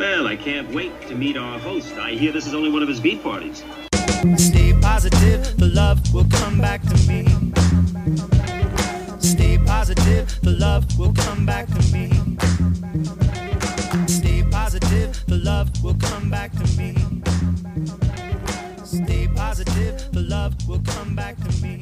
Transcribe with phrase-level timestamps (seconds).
[0.00, 1.92] Well, I can't wait to meet our host.
[1.96, 3.62] I hear this is only one of his beat parties.
[4.38, 7.26] Stay positive, the love will come back to me.
[9.18, 12.08] Stay positive, the love will come back to me.
[14.06, 16.96] Stay positive, the love will come back to me.
[18.82, 21.78] Stay positive, the love will come back to me.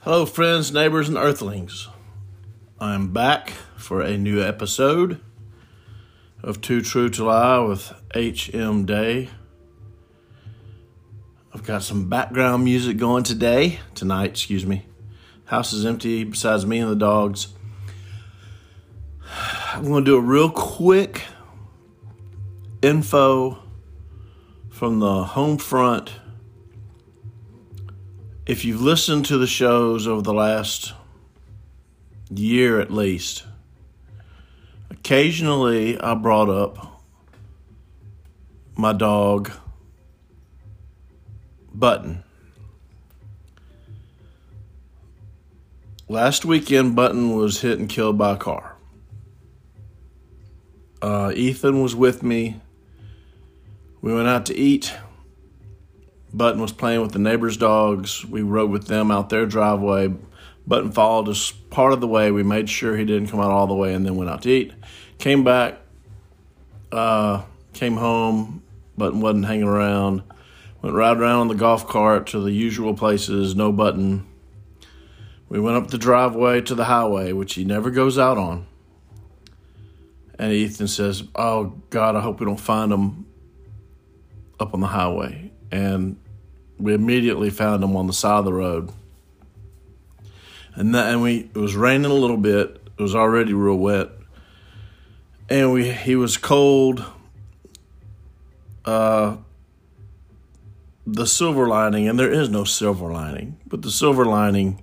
[0.00, 1.88] Hello, friends, neighbors, and earthlings.
[2.78, 5.20] I'm back for a new episode
[6.42, 8.84] of Too True to Lie with H.M.
[8.84, 9.30] Day.
[11.52, 14.84] I've got some background music going today, tonight, excuse me.
[15.46, 17.48] House is empty besides me and the dogs.
[19.72, 21.22] I'm going to do a real quick
[22.82, 23.62] info
[24.68, 26.12] from the home front
[28.46, 30.92] if you've listened to the shows over the last
[32.34, 33.44] year at least,
[35.00, 37.02] occasionally I brought up
[38.76, 39.50] my dog,
[41.72, 42.22] Button.
[46.08, 48.76] Last weekend, Button was hit and killed by a car.
[51.00, 52.60] Uh, Ethan was with me.
[54.02, 54.92] We went out to eat.
[56.32, 58.24] Button was playing with the neighbor's dogs.
[58.24, 60.12] We rode with them out their driveway.
[60.66, 62.30] Button followed us part of the way.
[62.30, 64.50] We made sure he didn't come out all the way and then went out to
[64.50, 64.72] eat.
[65.18, 65.78] Came back,
[66.92, 68.62] uh, came home.
[68.96, 70.22] Button wasn't hanging around.
[70.82, 74.26] Went right around on the golf cart to the usual places, no button.
[75.48, 78.66] We went up the driveway to the highway, which he never goes out on.
[80.38, 83.26] And Ethan says, Oh, God, I hope we don't find him
[84.58, 86.16] up on the highway and
[86.78, 88.90] we immediately found him on the side of the road.
[90.74, 92.80] And that, and we it was raining a little bit.
[92.98, 94.08] It was already real wet,
[95.48, 97.04] and we he was cold.
[98.84, 99.36] Uh,
[101.06, 104.82] the silver lining, and there is no silver lining, but the silver lining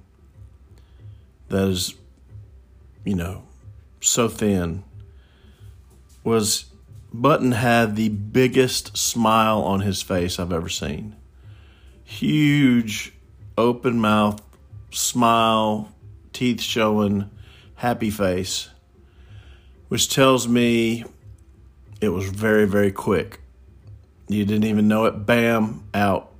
[1.50, 1.96] that is,
[3.06, 3.44] you know,
[4.02, 4.84] so thin
[6.24, 6.66] was
[7.14, 11.16] Button had the biggest smile on his face I've ever seen.
[12.04, 13.14] Huge,
[13.58, 14.42] open mouth,
[14.98, 15.92] smile,
[16.34, 17.30] teeth showing,
[17.76, 18.70] happy face,
[19.88, 21.06] which tells me
[22.02, 23.40] it was very, very quick.
[24.28, 25.26] You didn't even know it.
[25.26, 26.34] Bam, out.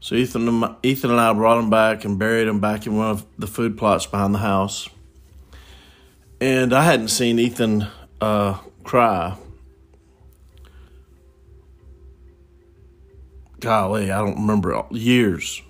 [0.00, 3.24] So Ethan, Ethan and I brought him back and buried him back in one of
[3.38, 4.88] the food plots behind the house.
[6.40, 7.86] And I hadn't seen Ethan
[8.20, 9.36] uh, cry.
[13.60, 15.62] Golly, I don't remember years.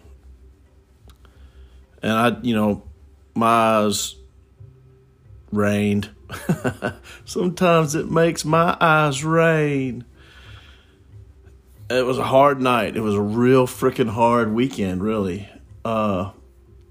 [2.05, 2.83] And I, you know,
[3.35, 4.15] my eyes
[5.51, 6.11] rained.
[7.25, 10.05] Sometimes it makes my eyes rain.
[11.89, 12.99] It was a hard night.
[12.99, 15.49] It was a real freaking hard weekend, really.
[15.83, 16.33] Uh,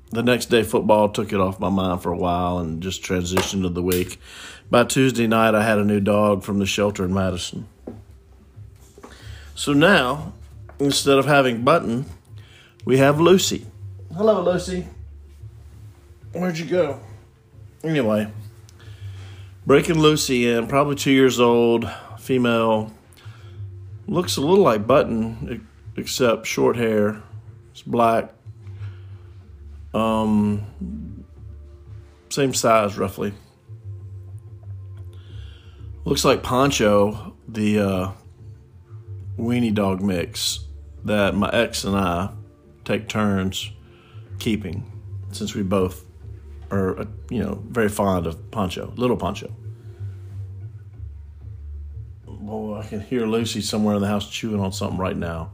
[0.09, 3.61] the next day, football took it off my mind for a while and just transitioned
[3.61, 4.19] to the week.
[4.71, 7.67] By Tuesday night, I had a new dog from the shelter in Madison.
[9.53, 10.33] So now,
[10.79, 12.07] instead of having Button,
[12.83, 13.67] we have Lucy.
[14.15, 14.87] Hello, Lucy.
[16.33, 16.99] Where'd you go?
[17.83, 18.27] Anyway,
[19.67, 22.91] breaking Lucy in, probably two years old, female.
[24.07, 27.21] Looks a little like Button, except short hair.
[27.71, 28.33] It's black.
[29.93, 31.23] Um,
[32.29, 33.33] same size roughly.
[36.03, 38.11] Looks like Poncho, the uh,
[39.37, 40.65] weenie dog mix
[41.05, 42.33] that my ex and I
[42.85, 43.71] take turns
[44.39, 44.91] keeping,
[45.31, 46.05] since we both
[46.73, 49.53] are, uh, you know, very fond of Poncho, little Poncho.
[52.25, 55.51] Boy, I can hear Lucy somewhere in the house chewing on something right now.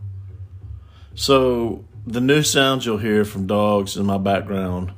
[1.13, 4.93] So the new sounds you'll hear from dogs in my background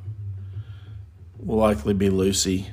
[1.40, 2.68] will likely be Lucy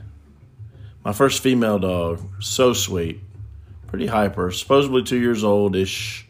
[1.08, 3.20] my first female dog, so sweet,
[3.86, 6.26] pretty hyper, supposedly two years old ish.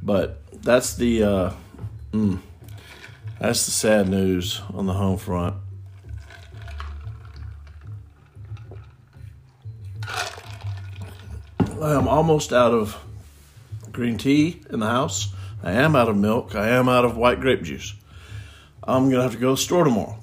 [0.00, 1.52] But that's the uh,
[2.12, 2.38] mm,
[3.40, 5.56] that's the sad news on the home front.
[11.84, 12.98] I am almost out of
[13.92, 15.34] green tea in the house.
[15.62, 16.54] I am out of milk.
[16.54, 17.92] I am out of white grape juice.
[18.82, 20.18] I'm gonna have to go to the store tomorrow.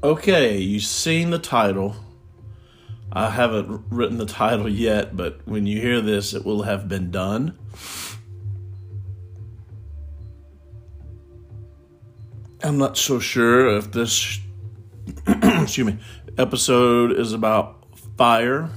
[0.00, 1.96] Okay, you've seen the title.
[3.10, 7.10] I haven't written the title yet, but when you hear this, it will have been
[7.10, 7.58] done.
[12.62, 14.38] I'm not so sure if this
[15.26, 15.98] excuse me,
[16.38, 17.84] episode is about
[18.16, 18.70] fire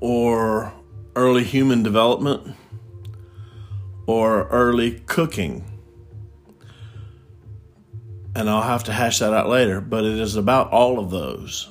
[0.00, 0.72] or
[1.16, 2.54] early human development
[4.06, 5.64] or early cooking.
[8.34, 11.70] And I'll have to hash that out later, but it is about all of those.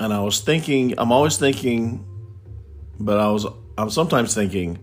[0.00, 2.04] And I was thinking, I'm always thinking,
[2.98, 4.78] but I was, I'm sometimes thinking,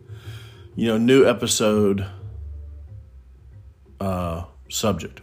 [0.76, 2.06] you know, new episode
[4.00, 5.22] uh, subject.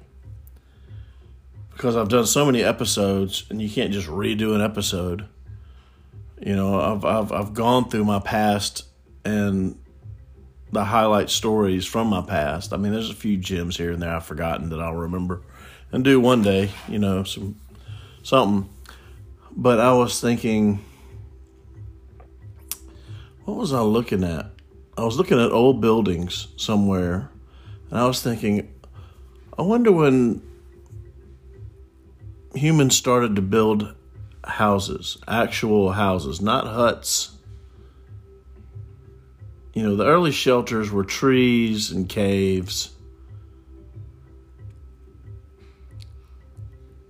[1.70, 5.26] Because I've done so many episodes, and you can't just redo an episode.
[6.44, 8.84] You know, I've, I've, I've gone through my past
[9.24, 9.78] and
[10.72, 12.72] the highlight stories from my past.
[12.72, 15.42] I mean, there's a few gems here and there I've forgotten that I'll remember
[15.92, 17.60] and do one day, you know, some
[18.24, 18.68] something.
[19.54, 20.84] But I was thinking,
[23.44, 24.46] what was I looking at?
[24.96, 27.30] I was looking at old buildings somewhere,
[27.90, 28.72] and I was thinking,
[29.58, 30.42] I wonder when
[32.54, 33.94] humans started to build
[34.44, 37.36] houses, actual houses, not huts.
[39.74, 42.90] You know, the early shelters were trees and caves.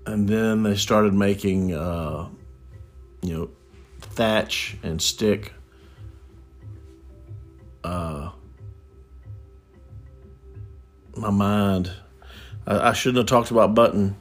[0.06, 2.29] And then they started making, uh,
[3.23, 3.50] you know,
[4.00, 5.52] thatch and stick.
[7.82, 8.31] Uh,
[11.17, 11.90] my mind,
[12.67, 14.17] I, I shouldn't have talked about button.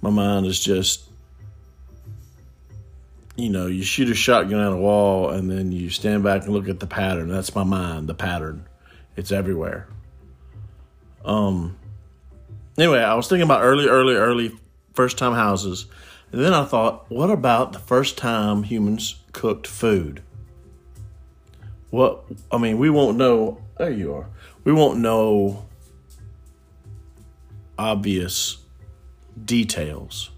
[0.00, 1.05] My mind is just
[3.36, 6.52] you know, you shoot a shotgun at a wall and then you stand back and
[6.52, 7.28] look at the pattern.
[7.28, 8.66] That's my mind, the pattern.
[9.14, 9.88] It's everywhere.
[11.24, 11.76] Um
[12.78, 14.52] anyway, I was thinking about early, early, early
[14.94, 15.86] first time houses.
[16.32, 20.22] And then I thought, what about the first time humans cooked food?
[21.90, 24.28] What I mean, we won't know there you are.
[24.64, 25.66] We won't know
[27.78, 28.56] obvious
[29.44, 30.30] details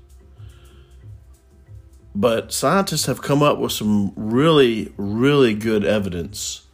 [2.19, 6.67] but scientists have come up with some really, really good evidence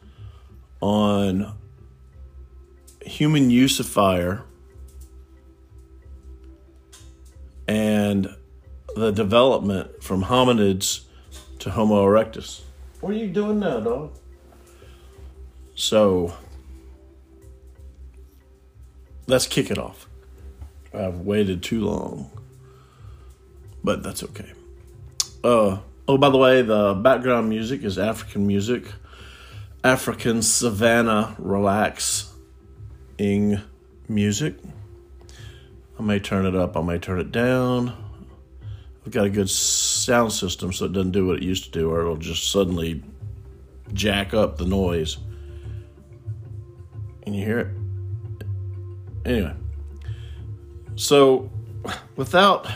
[0.81, 1.53] on
[3.03, 4.43] human use of fire
[7.69, 8.35] and
[8.97, 11.05] the development from hominids
[11.59, 12.63] to Homo erectus.
[13.03, 14.17] What are you doing now, dog?
[15.75, 16.33] So,
[19.27, 20.09] let's kick it off.
[20.95, 22.31] I've waited too long,
[23.83, 24.51] but that's okay.
[25.45, 28.85] Uh, oh, by the way, the background music is African music,
[29.85, 32.31] African savannah relaxing
[34.09, 34.57] music.
[35.99, 37.93] I may turn it up, I may turn it down.
[39.05, 41.91] I've got a good sound system so it doesn't do what it used to do,
[41.91, 43.05] or it'll just suddenly
[43.93, 45.19] jack up the noise.
[47.23, 47.69] Can you hear it?
[49.27, 49.55] Anyway,
[50.97, 51.51] so
[52.17, 52.67] without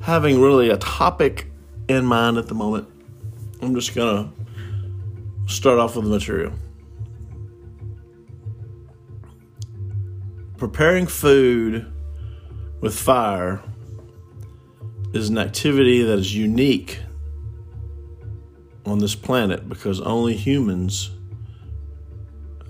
[0.00, 1.51] having really a topic
[1.92, 2.88] in mind at the moment.
[3.60, 4.32] I'm just going
[5.46, 6.52] to start off with the material.
[10.56, 11.92] Preparing food
[12.80, 13.62] with fire
[15.12, 17.00] is an activity that is unique
[18.86, 21.10] on this planet because only humans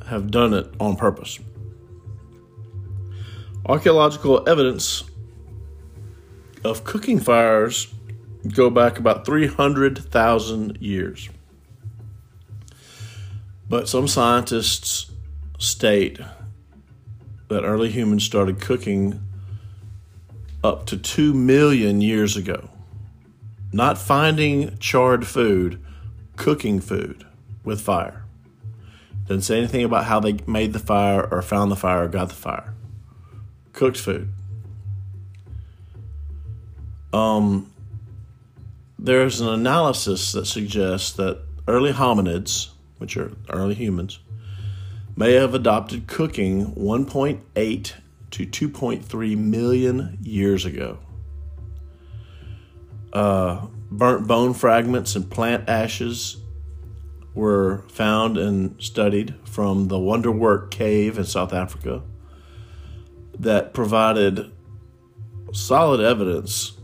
[0.07, 1.39] have done it on purpose.
[3.67, 5.05] Archaeological evidence
[6.65, 7.93] of cooking fires
[8.49, 11.29] go back about 300,000 years.
[13.69, 15.11] But some scientists
[15.59, 16.19] state
[17.49, 19.21] that early humans started cooking
[20.65, 22.69] up to 2 million years ago.
[23.73, 25.81] Not finding charred food,
[26.37, 27.27] cooking food
[27.65, 28.25] with fire.
[29.27, 32.29] Doesn't say anything about how they made the fire or found the fire or got
[32.29, 32.75] the fire.
[33.73, 34.29] Cooked food.
[37.13, 37.73] Um,
[39.03, 42.69] there's an analysis that suggests that early hominids,
[42.99, 44.21] which are early humans,
[45.17, 47.93] may have adopted cooking 1.8
[48.31, 50.99] to 2.3 million years ago.
[53.13, 56.37] Uh, burnt bone fragments and plant ashes
[57.35, 62.03] were found and studied from the Wonderwerk Cave in South Africa
[63.41, 64.53] that provided
[65.53, 66.79] solid evidence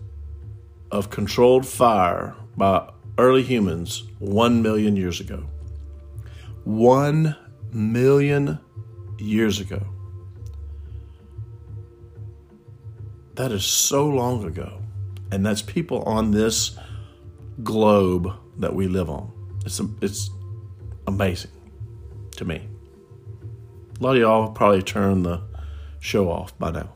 [0.90, 5.44] of controlled fire by early humans one million years ago.
[6.64, 7.36] One
[7.72, 8.58] million
[9.18, 9.86] years ago.
[13.34, 14.82] That is so long ago.
[15.30, 16.76] And that's people on this
[17.62, 19.30] globe that we live on.
[19.64, 20.30] It's, it's
[21.06, 21.50] amazing
[22.36, 22.68] to me.
[24.00, 25.42] A lot of y'all probably turned the
[26.00, 26.94] show off by now.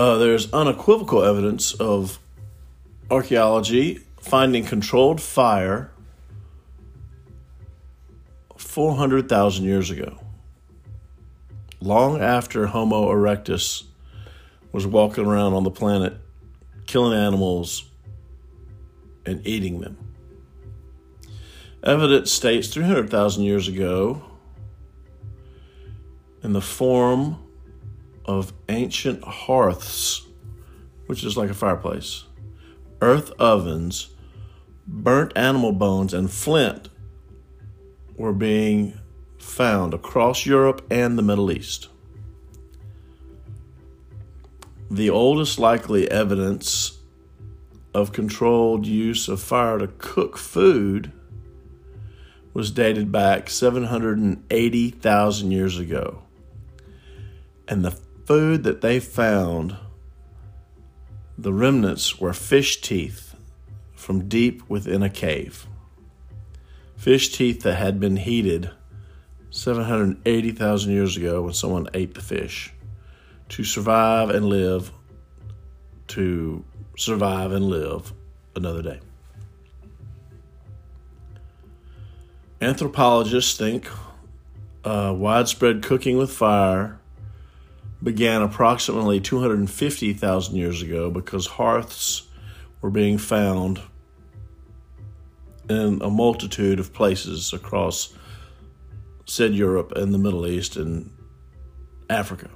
[0.00, 2.18] Uh, there's unequivocal evidence of
[3.10, 5.90] archaeology finding controlled fire
[8.56, 10.18] 400,000 years ago,
[11.82, 13.82] long after Homo erectus
[14.72, 16.14] was walking around on the planet
[16.86, 17.84] killing animals
[19.26, 19.98] and eating them.
[21.84, 24.22] Evidence states 300,000 years ago,
[26.42, 27.36] in the form
[28.30, 30.28] of ancient hearths,
[31.06, 32.26] which is like a fireplace,
[33.00, 34.10] earth ovens,
[34.86, 36.88] burnt animal bones, and flint
[38.16, 38.96] were being
[39.36, 41.88] found across Europe and the Middle East.
[44.88, 47.00] The oldest likely evidence
[47.92, 51.10] of controlled use of fire to cook food
[52.54, 56.22] was dated back 780,000 years ago.
[57.66, 57.98] And the
[58.30, 59.76] food that they found,
[61.36, 63.34] the remnants were fish teeth
[63.96, 65.66] from deep within a cave.
[66.96, 68.70] Fish teeth that had been heated
[69.50, 72.72] 780,000 years ago when someone ate the fish
[73.48, 74.92] to survive and live,
[76.06, 76.64] to
[76.96, 78.12] survive and live
[78.54, 79.00] another day.
[82.60, 83.88] Anthropologists think
[84.84, 86.99] uh, widespread cooking with fire
[88.02, 92.28] began approximately 250,000 years ago because hearths
[92.80, 93.80] were being found
[95.68, 98.14] in a multitude of places across
[99.26, 101.12] said Europe and the Middle East and
[102.08, 102.50] Africa.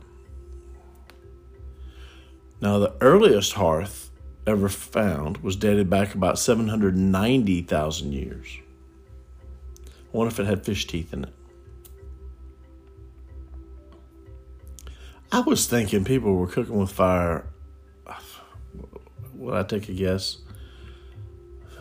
[2.60, 4.10] Now, the earliest hearth
[4.46, 8.58] ever found was dated back about 790,000 years.
[9.86, 11.32] I wonder if it had fish teeth in it.
[15.34, 17.44] I was thinking people were cooking with fire.
[19.34, 20.36] Would I take a guess?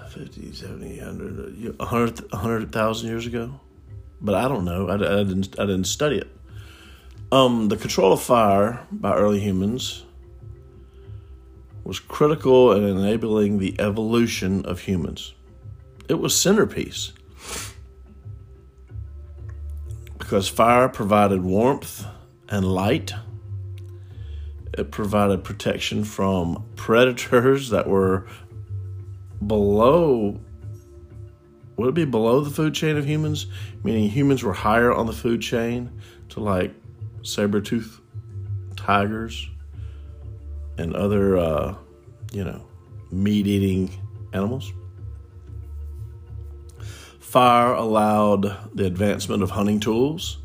[0.10, 3.60] 50, 70, 100, 100 100,000 years ago?
[4.20, 4.88] But I don't know.
[4.90, 6.36] I, I, didn't, I didn't study it.
[7.32, 10.04] Um, the control of fire by early humans
[11.84, 15.36] was critical in enabling the evolution of humans.
[16.10, 17.14] It was centerpiece
[20.18, 22.04] because fire provided warmth
[22.50, 23.14] and light
[24.78, 28.28] it provided protection from predators that were
[29.46, 30.40] below
[31.76, 33.48] would it be below the food chain of humans?
[33.84, 35.92] Meaning humans were higher on the food chain
[36.30, 36.74] to like
[37.24, 38.00] saber-tooth
[38.76, 39.50] tigers
[40.78, 41.76] and other uh,
[42.32, 42.64] you know
[43.12, 43.90] meat-eating
[44.34, 44.72] animals.
[47.20, 50.38] Fire allowed the advancement of hunting tools.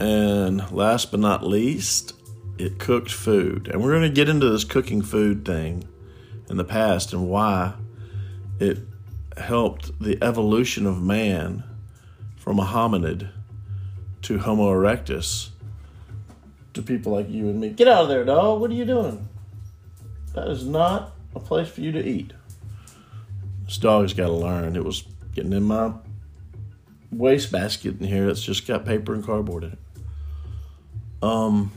[0.00, 2.17] And last but not least
[2.58, 3.68] it cooked food.
[3.68, 5.88] And we're going to get into this cooking food thing
[6.50, 7.74] in the past and why
[8.58, 8.78] it
[9.36, 11.62] helped the evolution of man
[12.36, 13.30] from a hominid
[14.22, 15.50] to Homo erectus
[16.74, 17.70] to people like you and me.
[17.70, 18.60] Get out of there, dog.
[18.60, 19.28] What are you doing?
[20.34, 22.32] That is not a place for you to eat.
[23.64, 24.76] This dog's got to learn.
[24.76, 25.92] It was getting in my
[27.12, 28.28] wastebasket in here.
[28.28, 29.78] It's just got paper and cardboard in it.
[31.22, 31.72] Um,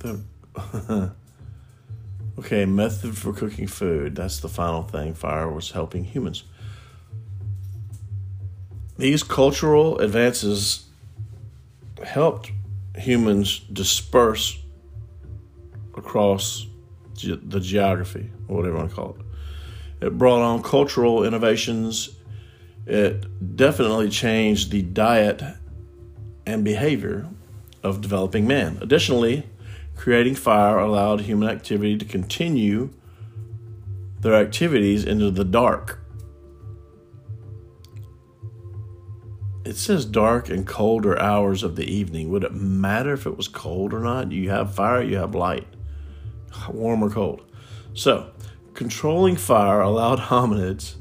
[0.00, 0.20] The
[2.38, 4.16] okay, method for cooking food.
[4.16, 5.14] That's the final thing.
[5.14, 6.44] Fire was helping humans.
[8.96, 10.86] These cultural advances
[12.04, 12.52] helped
[12.96, 14.58] humans disperse
[15.96, 16.66] across
[17.14, 20.06] ge- the geography, or whatever you want to call it.
[20.06, 22.10] It brought on cultural innovations.
[22.86, 25.42] It definitely changed the diet
[26.46, 27.28] and behavior
[27.82, 28.78] of developing man.
[28.80, 29.44] Additionally,
[30.00, 32.88] Creating fire allowed human activity to continue
[34.20, 36.00] their activities into the dark.
[39.62, 42.30] It says dark and colder hours of the evening.
[42.30, 44.32] Would it matter if it was cold or not?
[44.32, 45.68] You have fire, you have light,
[46.70, 47.42] warm or cold.
[47.92, 48.30] So,
[48.72, 50.94] controlling fire allowed hominids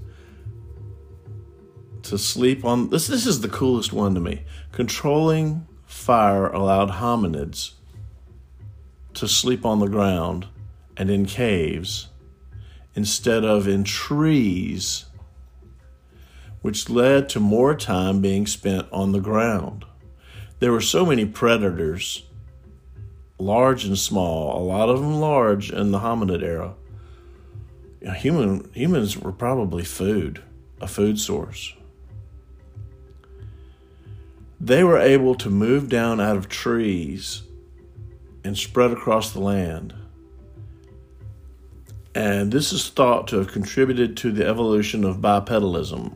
[2.03, 4.44] to sleep on this this is the coolest one to me.
[4.74, 7.75] Controlling fire allowed hominids
[9.20, 10.48] to sleep on the ground
[10.98, 12.08] and in caves
[12.96, 15.06] instead of in trees,
[16.62, 19.86] which led to more time being spent on the ground.
[20.60, 22.24] There were so many predators,
[23.38, 26.74] large and small, a lot of them large in the hominid era.
[28.18, 30.42] Human humans were probably food,
[30.82, 31.74] a food source.
[34.60, 37.44] they were able to move down out of trees
[38.43, 39.93] and spread across the land.
[42.15, 46.15] And this is thought to have contributed to the evolution of bipedalism,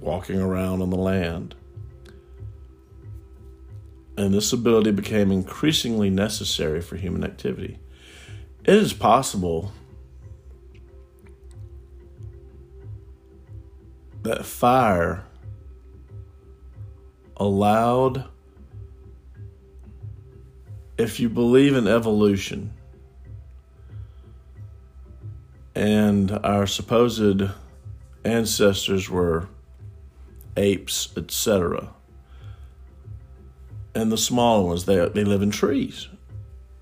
[0.00, 1.54] walking around on the land.
[4.16, 7.78] And this ability became increasingly necessary for human activity.
[8.64, 9.72] It is possible
[14.22, 15.24] that fire
[17.36, 18.24] allowed,
[20.96, 22.72] if you believe in evolution
[25.74, 27.42] and our supposed
[28.24, 29.48] ancestors were
[30.56, 31.90] apes, etc.,
[33.94, 36.08] and the smaller ones, they, they live in trees.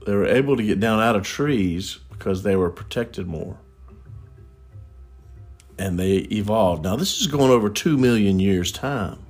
[0.06, 3.58] They were able to get down out of trees because they were protected more.
[5.78, 6.84] And they evolved.
[6.84, 9.21] Now, this is going over two million years' time.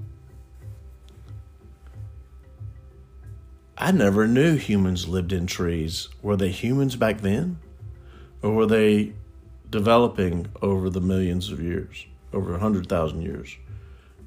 [3.83, 6.09] I never knew humans lived in trees.
[6.23, 7.59] Were they humans back then?
[8.41, 9.13] Or were they
[9.71, 13.57] developing over the millions of years, over a 100,000 years?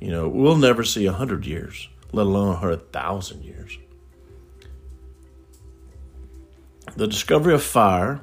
[0.01, 3.77] You know, we'll never see a 100 years, let alone a 100,000 years.
[6.97, 8.19] The discovery of fire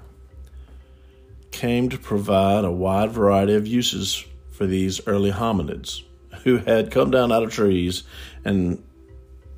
[1.51, 6.03] came to provide a wide variety of uses for these early hominids
[6.45, 8.03] who had come down out of trees
[8.45, 8.85] and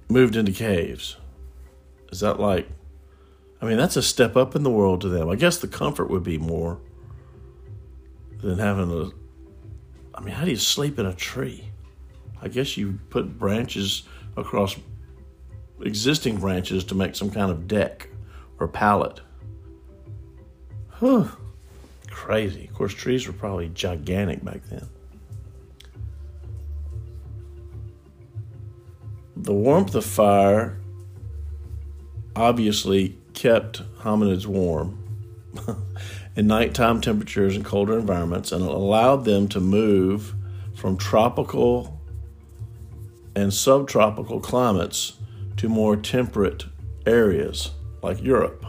[0.09, 1.17] moved into caves.
[2.15, 2.69] Is that like,
[3.61, 5.29] I mean, that's a step up in the world to them.
[5.29, 6.79] I guess the comfort would be more
[8.41, 9.11] than having a,
[10.17, 11.73] I mean, how do you sleep in a tree?
[12.41, 14.05] I guess you put branches
[14.37, 14.77] across
[15.81, 18.09] existing branches to make some kind of deck
[18.61, 19.21] or pallet.
[20.91, 21.27] Huh.
[22.13, 22.69] Crazy.
[22.69, 24.89] Of course, trees were probably gigantic back then.
[29.35, 30.79] The warmth of fire
[32.37, 34.99] obviously kept hominids warm
[36.37, 40.35] in nighttime temperatures and colder environments and allowed them to move
[40.75, 42.01] from tropical
[43.37, 45.15] and subtropical climates
[45.57, 46.65] to more temperate
[47.07, 47.71] areas
[48.03, 48.65] like Europe.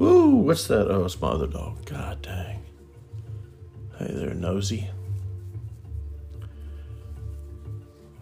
[0.00, 0.90] Ooh, what's that?
[0.90, 1.84] Oh, it's my other dog.
[1.86, 2.64] God dang.
[3.98, 4.90] Hey there, nosy.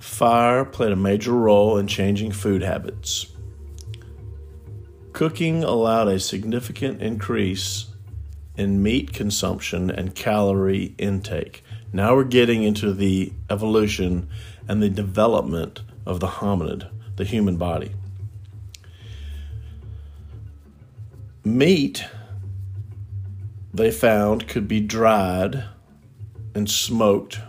[0.05, 3.27] Fire played a major role in changing food habits.
[5.13, 7.87] Cooking allowed a significant increase
[8.55, 11.65] in meat consumption and calorie intake.
[11.93, 14.29] Now we're getting into the evolution
[14.69, 17.93] and the development of the hominid, the human body.
[21.45, 22.05] Meat,
[23.73, 25.65] they found, could be dried
[26.55, 27.41] and smoked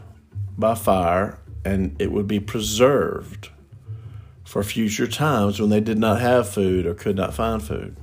[0.57, 3.49] by fire and it would be preserved
[4.45, 7.97] for future times when they did not have food or could not find food.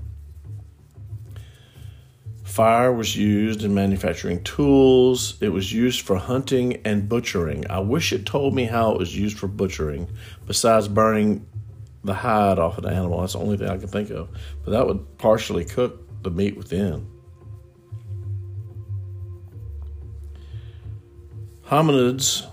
[2.43, 5.39] Fire was used in manufacturing tools.
[5.41, 7.65] It was used for hunting and butchering.
[7.71, 10.11] I wish it told me how it was used for butchering,
[10.47, 11.47] besides burning
[12.05, 13.21] the hide off of the animal.
[13.21, 14.29] That's the only thing I can think of.
[14.65, 17.07] But that would partially cook the meat within.
[21.65, 22.52] Hominids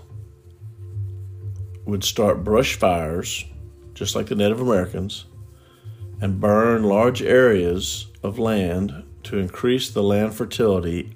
[1.90, 3.44] would start brush fires,
[3.94, 5.26] just like the Native Americans,
[6.20, 11.14] and burn large areas of land to increase the land fertility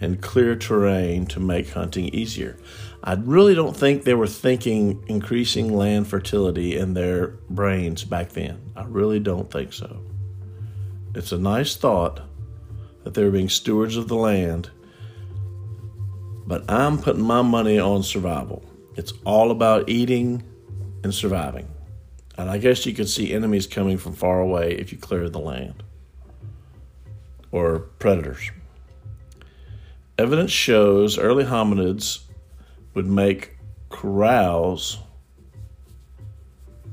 [0.00, 2.56] and clear terrain to make hunting easier.
[3.02, 8.72] I really don't think they were thinking increasing land fertility in their brains back then.
[8.76, 10.00] I really don't think so.
[11.14, 12.20] It's a nice thought
[13.04, 14.70] that they were being stewards of the land,
[16.46, 18.62] but I'm putting my money on survival.
[19.00, 20.42] It's all about eating
[21.02, 21.66] and surviving.
[22.36, 25.38] And I guess you could see enemies coming from far away if you cleared the
[25.38, 25.82] land
[27.50, 28.50] or predators.
[30.18, 32.24] Evidence shows early hominids
[32.92, 33.56] would make
[33.88, 34.98] corrals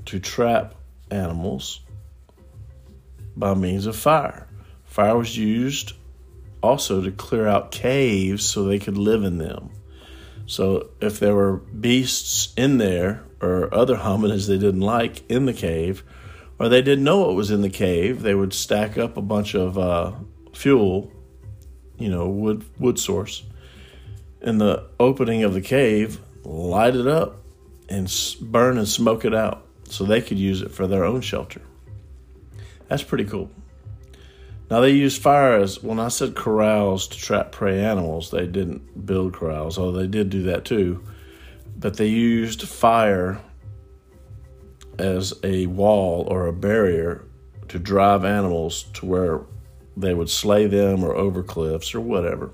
[0.05, 0.75] to trap
[1.11, 1.81] animals
[3.35, 4.47] by means of fire.
[4.85, 5.91] Fire was used
[6.63, 9.71] also to clear out caves so they could live in them.
[10.47, 15.53] So if there were beasts in there or other hominids they didn't like in the
[15.53, 16.03] cave,
[16.57, 19.53] or they didn't know what was in the cave, they would stack up a bunch
[19.53, 20.13] of uh,
[20.53, 21.11] fuel,
[21.99, 23.43] you know, wood wood source,
[24.41, 27.43] in the opening of the cave, light it up,
[27.89, 31.61] and burn and smoke it out, so they could use it for their own shelter.
[32.87, 33.51] That's pretty cool.
[34.69, 39.05] Now they used fire as when I said corrals to trap prey animals, they didn't
[39.05, 41.03] build corrals, although they did do that too.
[41.77, 43.39] But they used fire
[44.99, 47.23] as a wall or a barrier
[47.69, 49.41] to drive animals to where
[49.95, 52.51] they would slay them or over cliffs or whatever.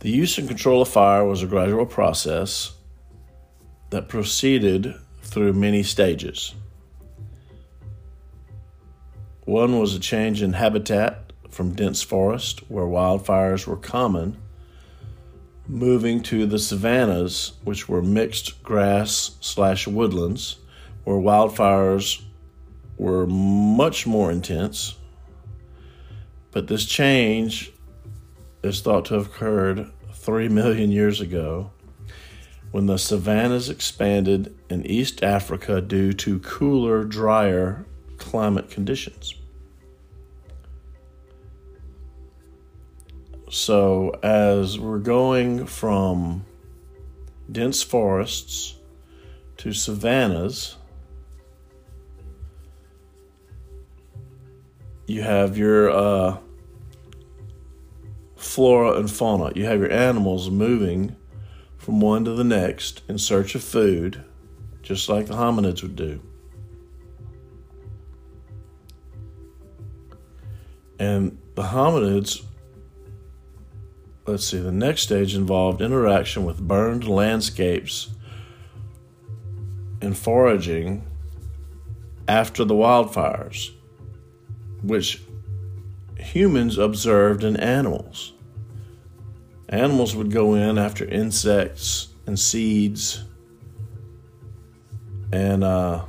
[0.00, 2.72] The use and control of fire was a gradual process
[3.90, 6.54] that proceeded through many stages.
[9.52, 14.38] One was a change in habitat from dense forest, where wildfires were common,
[15.68, 20.56] moving to the savannas, which were mixed grass slash woodlands,
[21.04, 22.22] where wildfires
[22.96, 24.96] were much more intense.
[26.50, 27.72] But this change
[28.62, 31.72] is thought to have occurred three million years ago
[32.70, 37.84] when the savannas expanded in East Africa due to cooler, drier
[38.16, 39.34] climate conditions.
[43.54, 46.46] So, as we're going from
[47.50, 48.76] dense forests
[49.58, 50.76] to savannas,
[55.06, 56.38] you have your uh,
[58.36, 59.52] flora and fauna.
[59.54, 61.14] You have your animals moving
[61.76, 64.24] from one to the next in search of food,
[64.80, 66.22] just like the hominids would do.
[70.98, 72.46] And the hominids,
[74.26, 78.10] let's see, the next stage involved interaction with burned landscapes
[80.00, 81.04] and foraging
[82.28, 83.70] after the wildfires,
[84.82, 85.22] which
[86.18, 88.32] humans observed in animals.
[89.68, 93.24] Animals would go in after insects and seeds
[95.32, 96.04] and, uh,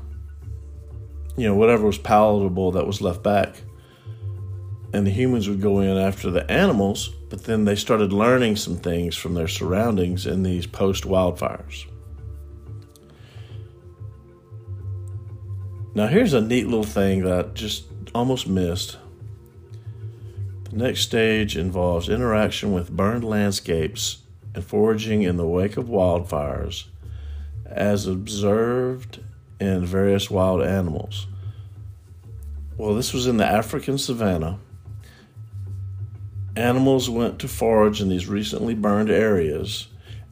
[1.38, 3.56] you know, whatever was palatable that was left back.
[4.93, 8.78] And the humans would go in after the animals, but then they started learning some
[8.78, 11.88] things from their surroundings in these post wildfires.
[15.96, 18.98] Now, here's a neat little thing that I just almost missed.
[20.65, 24.19] The next stage involves interaction with burned landscapes
[24.54, 26.86] and foraging in the wake of wildfires,
[27.65, 29.24] as observed
[29.60, 31.26] in various wild animals.
[32.78, 34.60] Well, this was in the African savannah.
[36.55, 39.87] Animals went to forage in these recently burned areas,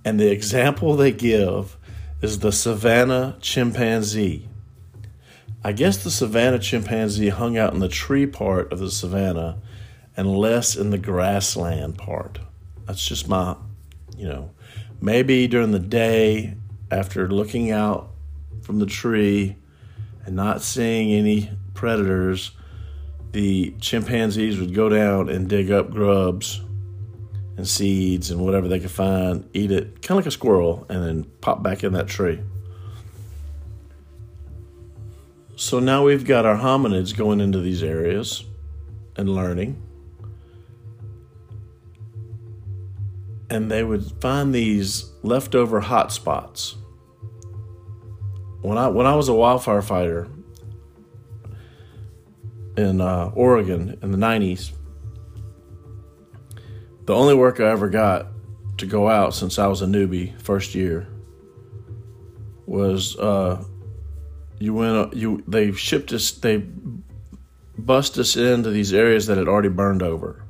[0.05, 1.77] and the example they give
[2.21, 4.47] is the savannah chimpanzee.
[5.63, 9.59] I guess the savannah chimpanzee hung out in the tree part of the savannah
[10.15, 12.39] and less in the grassland part.
[12.85, 13.55] That's just my,
[14.17, 14.51] you know,
[14.99, 16.55] maybe during the day
[16.91, 18.11] after looking out
[18.61, 19.55] from the tree
[20.25, 22.51] and not seeing any predators,
[23.31, 26.61] the chimpanzees would go down and dig up grubs
[27.57, 31.03] and seeds and whatever they could find, eat it, kind of like a squirrel, and
[31.03, 32.41] then pop back in that tree.
[35.55, 38.45] So now we've got our hominids going into these areas
[39.15, 39.81] and learning.
[43.49, 46.75] And they would find these leftover hot spots.
[48.61, 50.29] When I when I was a wildfire fighter
[52.77, 54.71] in uh, Oregon in the '90s,
[57.05, 58.27] the only work I ever got
[58.77, 61.07] to go out since I was a newbie first year
[62.65, 63.63] was uh,
[64.59, 66.63] you went you they shipped us they
[67.77, 70.43] bust us into these areas that had already burned over.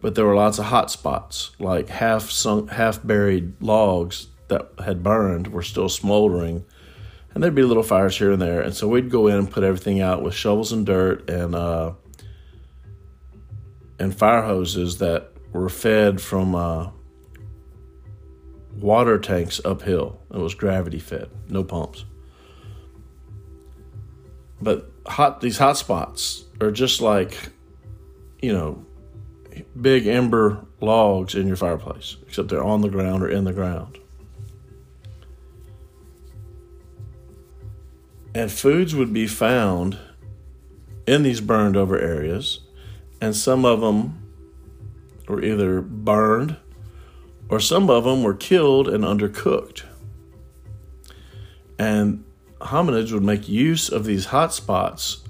[0.00, 5.02] But there were lots of hot spots like half sunk half buried logs that had
[5.02, 6.64] burned were still smoldering
[7.38, 8.60] and there'd be little fires here and there.
[8.62, 11.92] And so we'd go in and put everything out with shovels and dirt and uh,
[14.00, 16.90] and fire hoses that were fed from uh,
[18.74, 20.20] water tanks uphill.
[20.34, 22.04] It was gravity fed no pumps.
[24.60, 27.38] But hot these hot spots are just like,
[28.42, 28.84] you know,
[29.80, 33.96] big ember logs in your fireplace, except they're on the ground or in the ground.
[38.38, 39.98] And foods would be found
[41.08, 42.60] in these burned over areas,
[43.20, 44.30] and some of them
[45.26, 46.56] were either burned
[47.48, 49.82] or some of them were killed and undercooked.
[51.80, 52.22] And
[52.60, 55.24] hominids would make use of these hot spots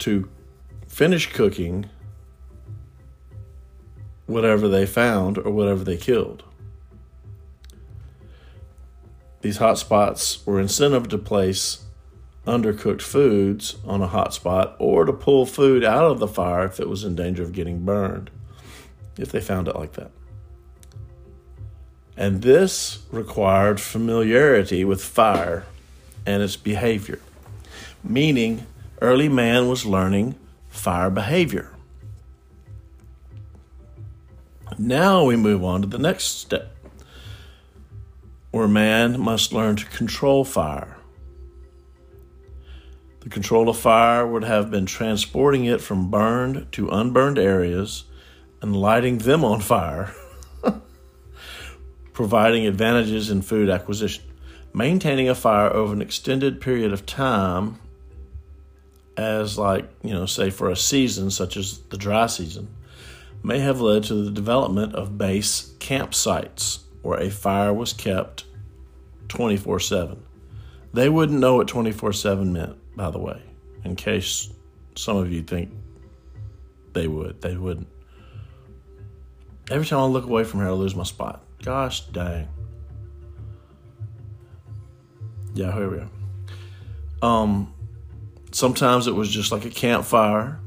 [0.00, 0.28] to
[0.88, 1.88] finish cooking
[4.26, 6.44] whatever they found or whatever they killed.
[9.42, 11.84] These hot spots were incentive to place
[12.46, 16.80] undercooked foods on a hot spot or to pull food out of the fire if
[16.80, 18.30] it was in danger of getting burned,
[19.18, 20.10] if they found it like that.
[22.16, 25.64] And this required familiarity with fire
[26.26, 27.20] and its behavior,
[28.04, 28.66] meaning
[29.00, 30.34] early man was learning
[30.68, 31.70] fire behavior.
[34.78, 36.74] Now we move on to the next step,
[38.50, 40.96] where man must learn to control fire.
[43.20, 48.04] The control of fire would have been transporting it from burned to unburned areas
[48.62, 50.12] and lighting them on fire,
[52.12, 54.24] providing advantages in food acquisition.
[54.72, 57.78] Maintaining a fire over an extended period of time,
[59.16, 62.68] as like, you know, say for a season, such as the dry season,
[63.42, 68.44] may have led to the development of base campsites where a fire was kept
[69.28, 70.22] 24 7.
[70.92, 73.40] They wouldn't know what 24 7 meant, by the way,
[73.84, 74.52] in case
[74.96, 75.70] some of you think
[76.92, 77.40] they would.
[77.40, 77.88] They wouldn't.
[79.70, 81.44] Every time I look away from her, I lose my spot.
[81.62, 82.48] Gosh dang.
[85.54, 87.26] Yeah, here we go.
[87.26, 87.72] Um,
[88.52, 90.58] sometimes it was just like a campfire.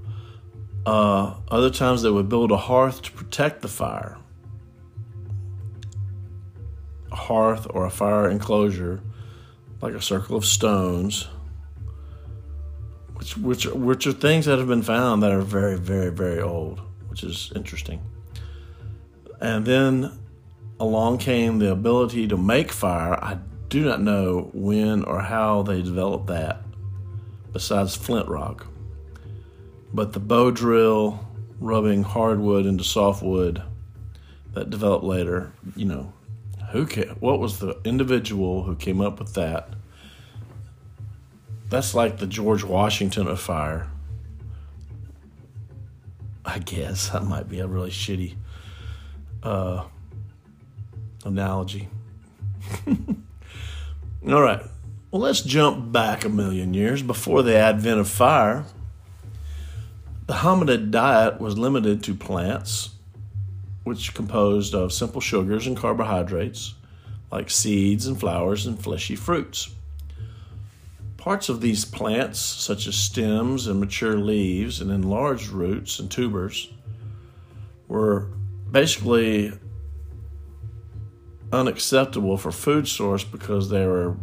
[0.86, 4.17] Uh, other times they would build a hearth to protect the fire.
[7.13, 8.99] A hearth or a fire enclosure,
[9.82, 11.28] like a circle of stones,
[13.15, 16.82] which which which are things that have been found that are very very very old,
[17.08, 18.02] which is interesting.
[19.39, 20.19] And then
[20.80, 23.13] along came the ability to make fire.
[23.23, 23.38] I
[23.69, 26.62] do not know when or how they developed that,
[27.52, 28.67] besides flint rock.
[29.93, 31.19] But the bow drill,
[31.60, 33.62] rubbing hardwood into softwood,
[34.54, 36.13] that developed later, you know,
[36.73, 39.69] who ca- what was the individual who came up with that?
[41.69, 43.89] That's like the George Washington of fire.
[46.43, 48.36] I guess that might be a really shitty
[49.43, 49.86] uh,
[51.23, 51.89] analogy.
[52.88, 54.62] All right.
[55.12, 58.65] Well, let's jump back a million years before the advent of fire.
[60.25, 62.92] The hominid diet was limited to plants,
[63.84, 66.76] which composed of simple sugars and carbohydrates,
[67.32, 69.74] like seeds and flowers and fleshy fruits.
[71.17, 76.72] Parts of these plants, such as stems and mature leaves and enlarged roots and tubers,
[77.88, 78.30] were
[78.72, 79.52] basically
[81.52, 84.17] unacceptable for food source because they were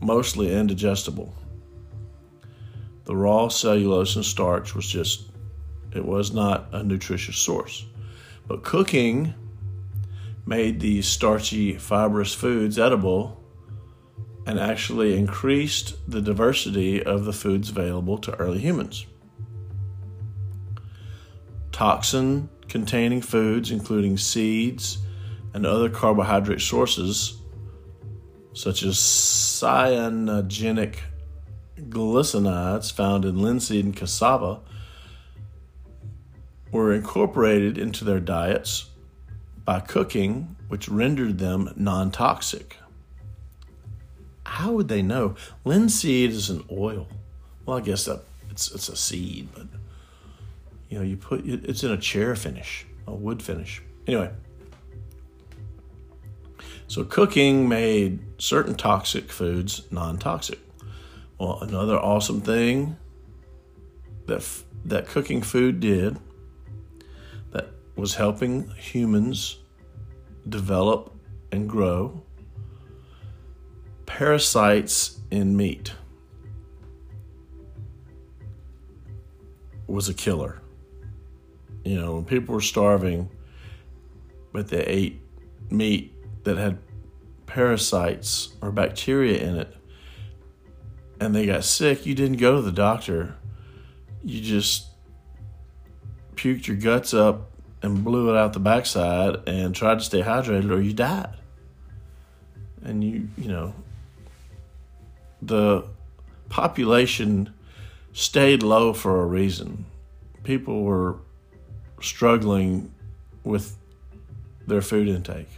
[0.00, 1.34] mostly indigestible.
[3.04, 5.30] The raw cellulose and starch was just
[5.94, 7.84] it was not a nutritious source.
[8.52, 9.32] But cooking
[10.44, 13.42] made these starchy, fibrous foods edible
[14.46, 19.06] and actually increased the diversity of the foods available to early humans.
[21.72, 24.98] Toxin containing foods, including seeds
[25.54, 27.40] and other carbohydrate sources,
[28.52, 30.96] such as cyanogenic
[31.88, 34.60] glycosides found in linseed and cassava,
[36.72, 38.86] were incorporated into their diets
[39.64, 42.78] by cooking, which rendered them non toxic.
[44.44, 45.36] How would they know?
[45.64, 47.06] Linseed is an oil.
[47.64, 49.66] Well, I guess that it's it's a seed, but
[50.88, 53.82] you know, you put it's in a chair finish, a wood finish.
[54.06, 54.30] Anyway,
[56.88, 60.58] so cooking made certain toxic foods non-toxic.
[61.38, 62.96] Well, another awesome thing
[64.26, 64.44] that
[64.84, 66.18] that cooking food did
[67.96, 69.58] was helping humans
[70.48, 71.14] develop
[71.52, 72.22] and grow
[74.06, 75.94] parasites in meat
[79.86, 80.60] was a killer.
[81.84, 83.30] You know, when people were starving,
[84.52, 85.20] but they ate
[85.70, 86.78] meat that had
[87.46, 89.74] parasites or bacteria in it,
[91.20, 93.36] and they got sick, you didn't go to the doctor.
[94.22, 94.88] You just
[96.34, 97.51] puked your guts up
[97.82, 101.34] and blew it out the backside and tried to stay hydrated or you died.
[102.84, 103.74] And you, you know,
[105.40, 105.84] the
[106.48, 107.52] population
[108.12, 109.84] stayed low for a reason.
[110.44, 111.16] People were
[112.00, 112.92] struggling
[113.44, 113.76] with
[114.66, 115.48] their food intake.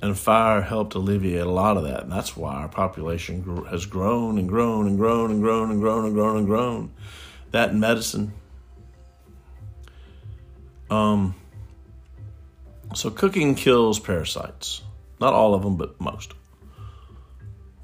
[0.00, 2.02] And fire helped alleviate a lot of that.
[2.02, 6.04] And that's why our population has grown and grown and grown and grown and grown
[6.04, 6.76] and grown and grown.
[6.76, 6.92] And grown.
[7.52, 8.32] That and medicine
[10.92, 11.34] um,
[12.94, 14.82] so cooking kills parasites.
[15.20, 16.34] Not all of them, but most.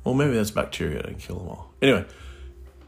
[0.05, 1.73] Well, maybe that's bacteria that kill them all.
[1.81, 2.05] Anyway,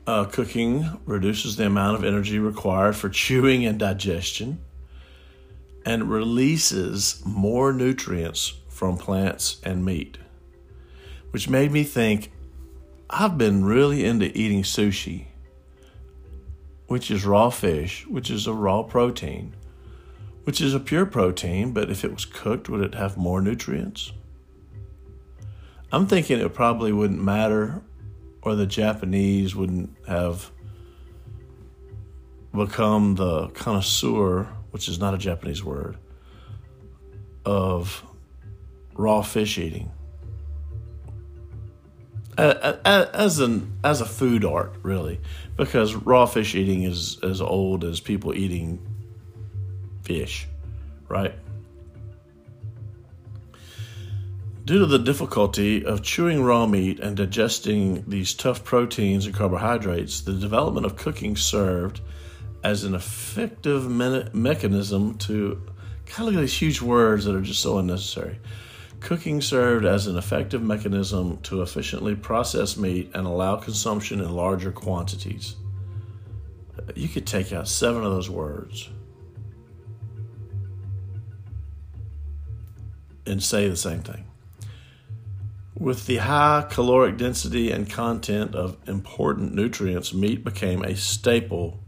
[0.07, 4.61] uh, cooking reduces the amount of energy required for chewing and digestion
[5.87, 10.19] and releases more nutrients from plants and meat,
[11.31, 12.31] which made me think
[13.09, 15.27] I've been really into eating sushi,
[16.89, 19.55] which is raw fish, which is a raw protein,
[20.45, 24.13] which is a pure protein, but if it was cooked, would it have more nutrients?
[25.93, 27.83] I'm thinking it probably wouldn't matter,
[28.43, 30.51] or the Japanese wouldn't have
[32.55, 35.97] become the connoisseur, which is not a Japanese word,
[37.45, 38.05] of
[38.95, 39.91] raw fish eating
[42.39, 45.21] as an as a food art, really,
[45.57, 48.81] because raw fish eating is as old as people eating
[50.11, 50.49] fish,
[51.09, 51.35] right?
[54.65, 60.23] Due to the difficulty of chewing raw meat and digesting these tough proteins and carbohydrates,
[60.23, 62.01] the development of cooking served
[62.65, 65.63] as an effective me- mechanism to.
[66.07, 68.41] God, look at these huge words that are just so unnecessary
[68.99, 74.73] Cooking served as an effective mechanism to efficiently process meat and allow consumption in larger
[74.73, 75.55] quantities.
[76.97, 78.91] You could take out seven of those words
[83.27, 84.25] and say the same thing.
[85.79, 91.81] With the high caloric density and content of important nutrients, meat became a staple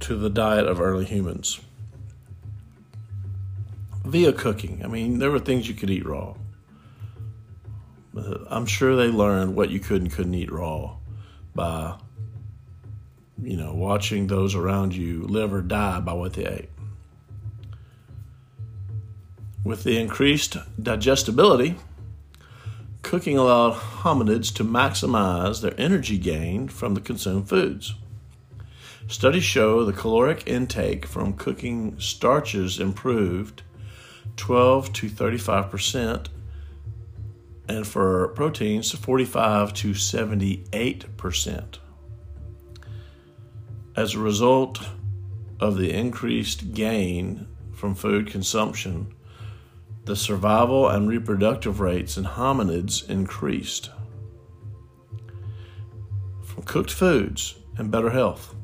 [0.00, 1.60] to the diet of early humans
[4.04, 4.82] via cooking.
[4.84, 6.34] I mean, there were things you could eat raw.
[8.16, 10.96] Uh, I'm sure they learned what you could and couldn't eat raw
[11.54, 11.96] by,
[13.42, 16.68] you know, watching those around you live or die by what they ate.
[19.64, 21.76] With the increased digestibility,
[23.02, 27.94] cooking allowed hominids to maximize their energy gained from the consumed foods.
[29.06, 33.62] Studies show the caloric intake from cooking starches improved
[34.36, 36.28] 12 to 35 percent,
[37.68, 41.78] and for proteins, 45 to 78 percent.
[43.94, 44.80] As a result
[45.60, 49.14] of the increased gain from food consumption,
[50.04, 53.90] the survival and reproductive rates in hominids increased.
[56.42, 58.54] From cooked foods and better health.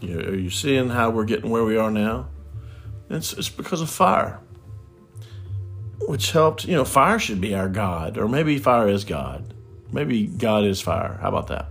[0.00, 2.28] You are you seeing how we're getting where we are now?
[3.08, 4.40] It's, it's because of fire,
[6.00, 6.64] which helped.
[6.64, 9.54] You know, fire should be our God, or maybe fire is God.
[9.92, 11.18] Maybe God is fire.
[11.20, 11.68] How about that?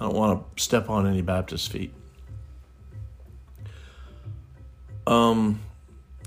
[0.00, 1.92] I don't want to step on any Baptist feet.
[5.06, 5.60] Um,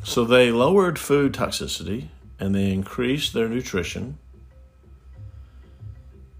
[0.03, 4.17] so they lowered food toxicity and they increased their nutrition.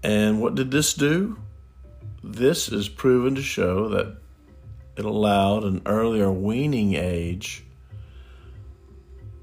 [0.02, 1.38] And what did this do?
[2.22, 4.18] This is proven to show that
[4.96, 7.64] it allowed an earlier weaning age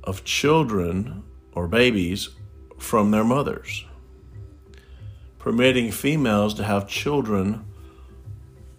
[0.04, 2.30] of children or babies
[2.78, 3.86] from their mothers,
[5.40, 7.66] permitting females to have children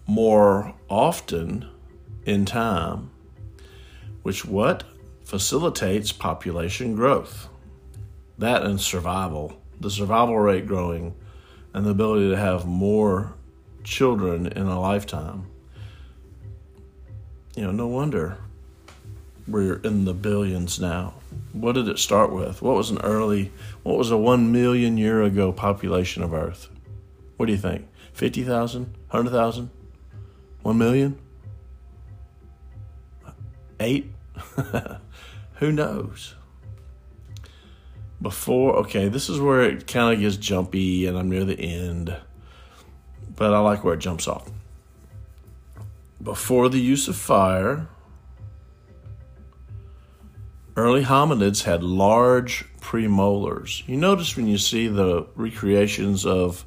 [0.07, 1.69] more often
[2.25, 3.09] in time,
[4.21, 4.83] which what
[5.23, 7.49] facilitates population growth.
[8.37, 11.15] That and survival, the survival rate growing,
[11.73, 13.33] and the ability to have more
[13.83, 15.47] children in a lifetime.
[17.55, 18.37] You know, no wonder
[19.47, 21.15] we're in the billions now.
[21.51, 22.61] What did it start with?
[22.61, 23.51] What was an early,
[23.83, 26.69] what was a one million year ago population of Earth?
[27.37, 27.87] What do you think?
[28.13, 28.85] 50,000?
[29.09, 29.69] 100,000?
[30.61, 31.19] 1 million?
[33.79, 34.11] Eight?
[35.55, 36.35] Who knows?
[38.21, 42.15] Before, okay, this is where it kind of gets jumpy and I'm near the end,
[43.35, 44.49] but I like where it jumps off.
[46.21, 47.87] Before the use of fire,
[50.75, 53.87] Early hominids had large premolars.
[53.87, 56.65] You notice when you see the recreations of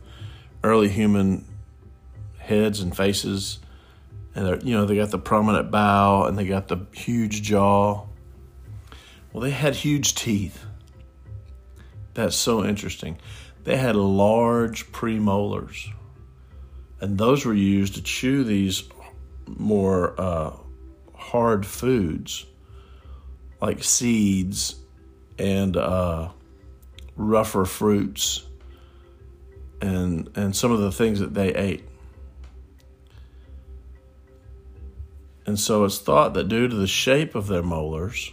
[0.63, 1.45] early human
[2.39, 3.59] heads and faces,
[4.37, 8.07] and they're, you know they got the prominent bow and they got the huge jaw.
[9.37, 10.65] Well, they had huge teeth.
[12.15, 13.19] That's so interesting.
[13.65, 15.93] They had large premolars,
[17.03, 18.85] and those were used to chew these
[19.47, 20.57] more uh,
[21.15, 22.47] hard foods
[23.61, 24.77] like seeds
[25.39, 26.31] and uh,
[27.15, 28.43] rougher fruits
[29.83, 31.85] and and some of the things that they ate.
[35.45, 38.33] And so it's thought that due to the shape of their molars,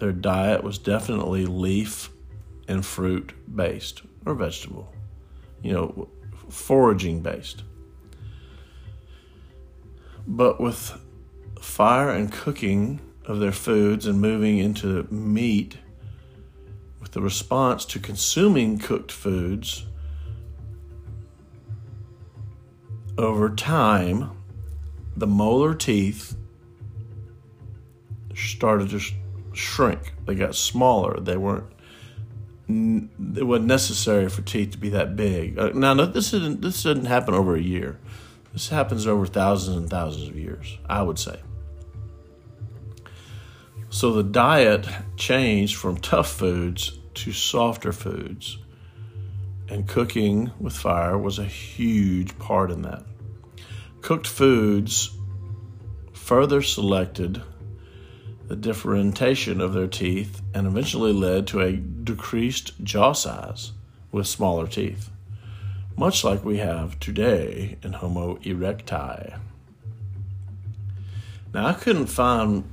[0.00, 2.10] their diet was definitely leaf
[2.66, 4.92] and fruit based or vegetable,
[5.62, 6.08] you know,
[6.48, 7.62] foraging based.
[10.26, 10.98] But with
[11.60, 15.78] fire and cooking of their foods and moving into meat,
[17.00, 19.86] with the response to consuming cooked foods
[23.18, 24.30] over time,
[25.16, 26.36] the molar teeth
[28.34, 29.00] started to
[29.52, 30.12] shrink.
[30.26, 31.20] They got smaller.
[31.20, 31.66] They weren't.
[32.68, 35.58] It wasn't necessary for teeth to be that big.
[35.58, 36.62] Uh, now, this didn't.
[36.62, 37.98] This didn't happen over a year.
[38.52, 40.78] This happens over thousands and thousands of years.
[40.88, 41.40] I would say.
[43.92, 44.86] So the diet
[45.16, 48.58] changed from tough foods to softer foods.
[49.68, 53.04] And cooking with fire was a huge part in that.
[54.00, 55.10] Cooked foods
[56.12, 57.42] further selected
[58.50, 63.70] the differentiation of their teeth and eventually led to a decreased jaw size
[64.10, 65.08] with smaller teeth,
[65.96, 69.38] much like we have today in Homo erecti.
[71.54, 72.64] Now, I couldn't find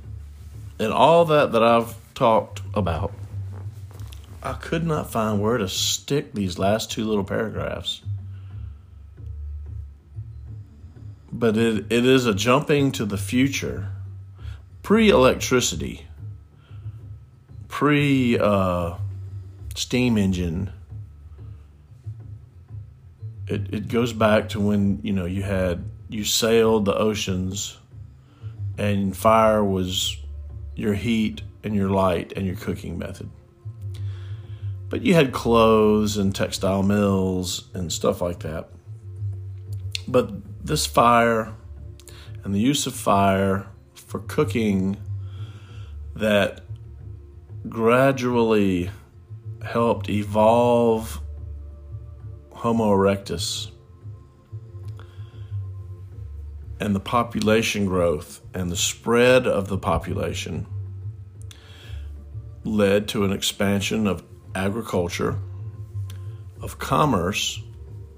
[0.80, 3.12] in all that that I've talked about,
[4.42, 8.02] I could not find where to stick these last two little paragraphs.
[11.30, 13.92] But it, it is a jumping to the future,
[14.88, 16.06] pre electricity,
[17.68, 18.94] pre uh,
[19.74, 20.72] steam engine.
[23.46, 27.76] It, it goes back to when you know you had you sailed the oceans
[28.78, 30.16] and fire was
[30.74, 33.28] your heat and your light and your cooking method.
[34.88, 38.70] But you had clothes and textile mills and stuff like that.
[40.08, 41.52] But this fire
[42.42, 43.66] and the use of fire
[44.08, 44.96] for cooking
[46.16, 46.62] that
[47.68, 48.90] gradually
[49.64, 51.20] helped evolve
[52.50, 53.70] Homo erectus
[56.80, 60.66] and the population growth and the spread of the population
[62.64, 65.38] led to an expansion of agriculture,
[66.60, 67.62] of commerce,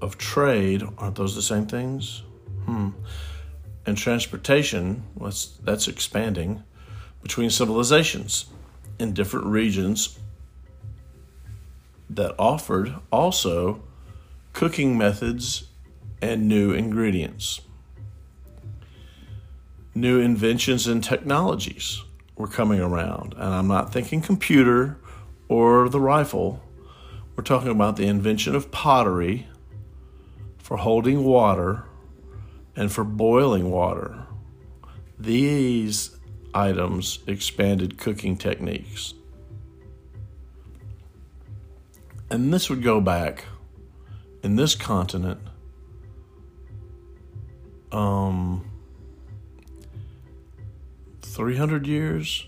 [0.01, 0.83] of trade.
[0.97, 2.23] Aren't those the same things?
[2.65, 2.89] Hmm.
[3.85, 6.63] And transportation, was that's expanding
[7.23, 8.45] between civilizations
[8.99, 10.19] in different regions
[12.09, 13.81] that offered also
[14.53, 15.65] cooking methods
[16.21, 17.61] and new ingredients
[19.93, 22.03] new inventions and technologies
[22.35, 23.33] were coming around.
[23.33, 24.97] And I'm not thinking computer
[25.47, 26.63] or the rifle.
[27.35, 29.47] We're talking about the invention of pottery
[30.57, 31.85] for holding water
[32.75, 34.25] and for boiling water.
[35.19, 36.17] These
[36.53, 39.13] items expanded cooking techniques.
[42.29, 43.45] And this would go back
[44.41, 45.39] in this continent
[47.91, 48.65] um,
[51.21, 52.47] 300 years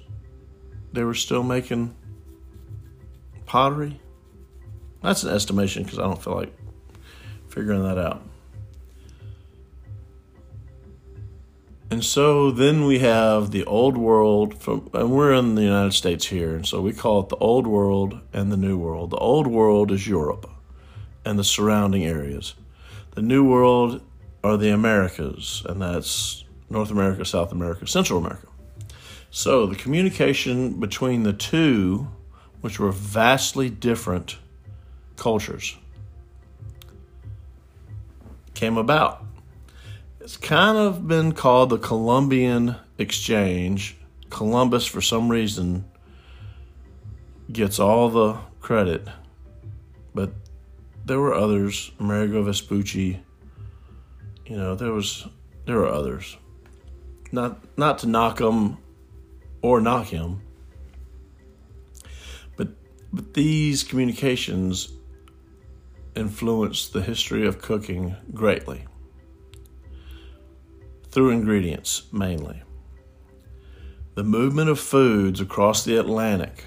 [0.93, 1.95] they were still making
[3.45, 3.99] pottery.
[5.01, 6.55] That's an estimation because I don't feel like
[7.49, 8.21] figuring that out.
[11.93, 16.25] And so then we have the old world from and we're in the United States
[16.25, 19.11] here, and so we call it the old world and the new world.
[19.11, 20.49] The old world is Europe
[21.23, 22.55] and the surrounding areas.
[23.11, 24.01] The new world
[24.43, 28.47] are the Americas, and that's North America, South America, Central America.
[29.29, 32.07] So the communication between the two,
[32.61, 34.39] which were vastly different
[35.15, 35.77] cultures,
[38.55, 39.22] came about.
[40.23, 43.97] It's kind of been called the Columbian Exchange.
[44.29, 45.83] Columbus, for some reason,
[47.51, 49.05] gets all the credit,
[50.15, 50.31] but
[51.03, 51.91] there were others.
[51.99, 53.19] Amerigo Vespucci.
[54.45, 55.27] You know, there was
[55.65, 56.37] there were others.
[57.33, 58.77] Not not to knock them
[59.61, 60.41] or knock him.
[62.55, 62.69] But
[63.11, 64.87] but these communications
[66.15, 68.85] influenced the history of cooking greatly
[71.13, 72.63] through ingredients mainly.
[74.15, 76.65] The movement of foods across the Atlantic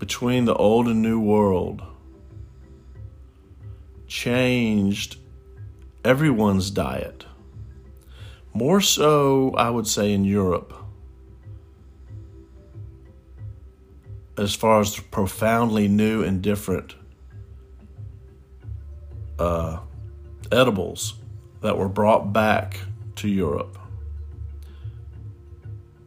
[0.00, 1.80] between the old and new world
[4.08, 5.18] changed
[6.04, 7.24] everyone's diet.
[8.52, 10.74] More so, I would say, in Europe
[14.36, 16.96] as far as profoundly new and different
[19.38, 19.78] uh,
[20.50, 21.19] edibles
[21.60, 22.80] that were brought back
[23.16, 23.78] to Europe.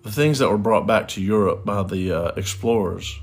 [0.03, 3.19] The things that were brought back to Europe by the uh, explorers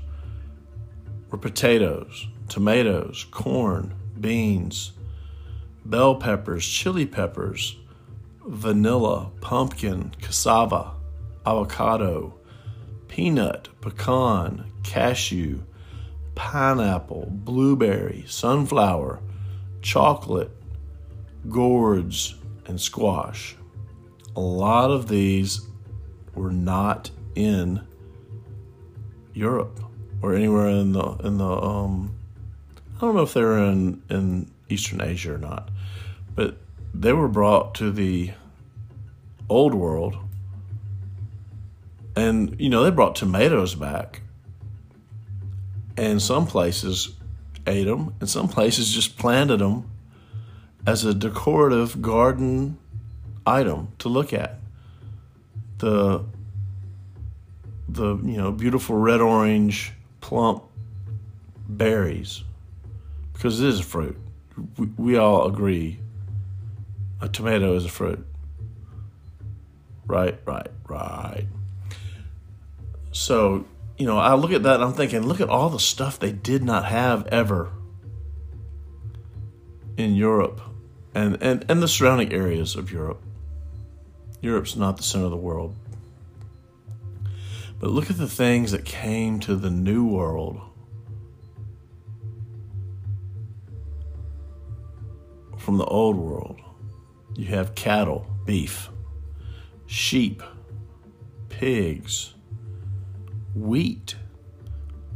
[1.29, 4.93] were potatoes, tomatoes, corn, beans,
[5.85, 7.77] bell peppers, chili peppers,
[8.45, 10.93] vanilla, pumpkin, cassava,
[11.45, 12.33] avocado,
[13.07, 15.61] peanut, pecan, cashew,
[16.35, 19.19] pineapple, blueberry, sunflower,
[19.81, 20.51] chocolate,
[21.49, 22.35] gourds,
[22.65, 23.55] and squash.
[24.35, 25.61] A lot of these
[26.33, 27.81] were not in
[29.33, 29.79] Europe
[30.21, 32.15] or anywhere in the in the um
[32.97, 35.69] I don't know if they were in in Eastern Asia or not,
[36.35, 36.57] but
[36.93, 38.31] they were brought to the
[39.49, 40.17] old world
[42.15, 44.21] and you know they brought tomatoes back
[45.97, 47.15] and some places
[47.67, 49.90] ate them and some places just planted them
[50.85, 52.77] as a decorative garden
[53.45, 54.59] item to look at.
[55.79, 56.23] The
[57.89, 60.63] the you know beautiful red orange plump
[61.67, 62.43] berries
[63.33, 64.17] because it is a fruit.
[64.77, 65.99] We, we all agree
[67.19, 68.25] a tomato is a fruit.
[70.05, 71.47] Right right right.
[73.11, 73.65] So
[74.01, 76.31] you know i look at that and i'm thinking look at all the stuff they
[76.31, 77.71] did not have ever
[79.95, 80.59] in europe
[81.13, 83.21] and, and, and the surrounding areas of europe.
[84.41, 85.75] Europe's not the center of the world.
[87.79, 90.61] But look at the things that came to the new world.
[95.57, 96.61] From the old world.
[97.35, 98.89] You have cattle, beef,
[99.85, 100.43] sheep,
[101.49, 102.33] pigs,
[103.55, 104.15] wheat,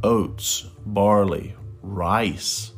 [0.02, 2.72] oats, barley, rice,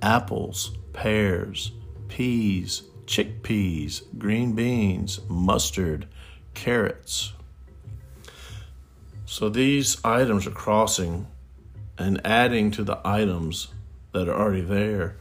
[0.00, 1.72] apples, pears,
[2.12, 6.06] peas, chickpeas, green beans, mustard,
[6.52, 7.32] carrots.
[9.24, 11.26] So these items are crossing
[11.96, 13.68] and adding to the items
[14.12, 15.16] that are already there.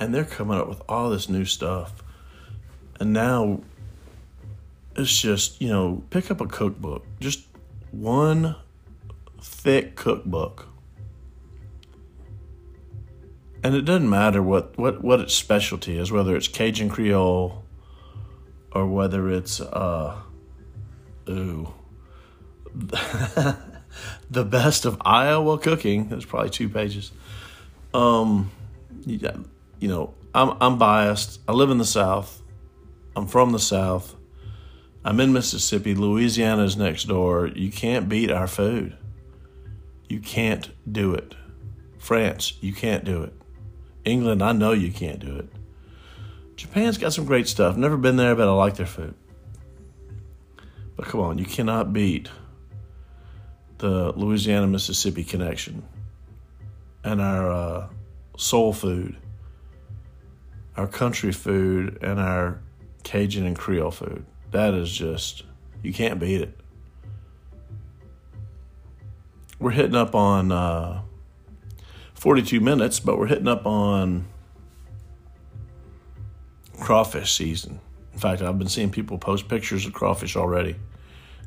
[0.00, 2.02] And they're coming up with all this new stuff.
[2.98, 3.60] And now
[4.96, 7.44] it's just, you know, pick up a cookbook, just
[7.90, 8.56] one
[9.38, 10.71] thick cookbook.
[13.64, 17.64] And it doesn't matter what, what, what its specialty is, whether it's Cajun Creole
[18.72, 20.20] or whether it's, uh,
[21.28, 21.72] ooh,
[22.74, 26.08] the best of Iowa cooking.
[26.08, 27.12] There's probably two pages.
[27.94, 28.50] Um,
[29.04, 29.36] yeah,
[29.78, 31.40] you know, I'm I'm biased.
[31.46, 32.42] I live in the South.
[33.14, 34.16] I'm from the South.
[35.04, 35.94] I'm in Mississippi.
[35.94, 37.48] Louisiana is next door.
[37.48, 38.96] You can't beat our food.
[40.08, 41.34] You can't do it.
[41.98, 43.32] France, you can't do it.
[44.04, 45.48] England, I know you can't do it.
[46.56, 47.76] Japan's got some great stuff.
[47.76, 49.14] Never been there, but I like their food.
[50.96, 52.28] But come on, you cannot beat
[53.78, 55.82] the Louisiana Mississippi connection
[57.02, 57.88] and our uh,
[58.36, 59.16] soul food,
[60.76, 62.60] our country food, and our
[63.02, 64.24] Cajun and Creole food.
[64.52, 65.42] That is just,
[65.82, 66.56] you can't beat it.
[69.58, 71.02] We're hitting up on uh,
[72.22, 74.24] 42 minutes, but we're hitting up on
[76.78, 77.80] crawfish season.
[78.12, 80.76] In fact, I've been seeing people post pictures of crawfish already.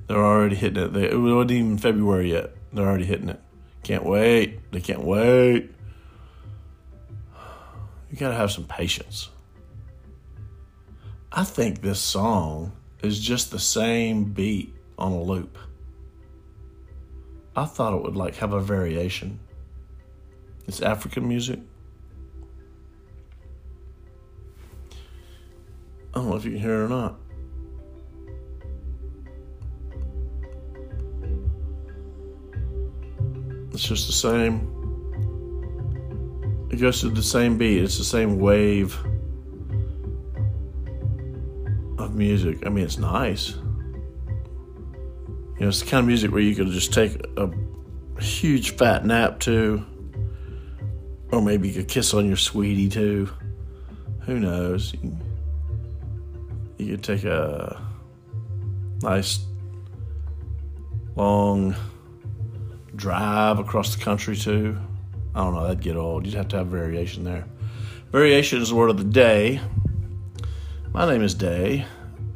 [0.07, 0.91] They're already hitting it.
[0.91, 2.51] They, it wasn't even February yet.
[2.73, 3.39] They're already hitting it.
[3.83, 4.69] Can't wait.
[4.73, 5.71] They can't wait.
[8.11, 9.29] You got to have some patience.
[11.31, 15.57] I think this song is just the same beat on a loop.
[17.55, 19.39] I thought it would like have a variation.
[20.67, 21.59] It's African music.
[26.13, 27.15] I don't know if you can hear it or not.
[33.73, 34.71] It's just the same.
[36.71, 37.83] It goes to the same beat.
[37.83, 38.97] It's the same wave
[41.97, 42.65] of music.
[42.65, 43.55] I mean, it's nice.
[45.57, 47.49] You know, it's the kind of music where you could just take a
[48.21, 49.85] huge fat nap to,
[51.31, 53.29] or maybe you could kiss on your sweetie too.
[54.21, 54.93] Who knows?
[54.93, 55.17] You,
[56.77, 57.81] you could take a
[59.01, 59.45] nice
[61.15, 61.75] long
[62.95, 64.77] drive across the country too.
[65.33, 66.25] I don't know, that'd get old.
[66.25, 67.45] You'd have to have variation there.
[68.11, 69.59] Variation is the word of the day.
[70.93, 71.85] My name is Day.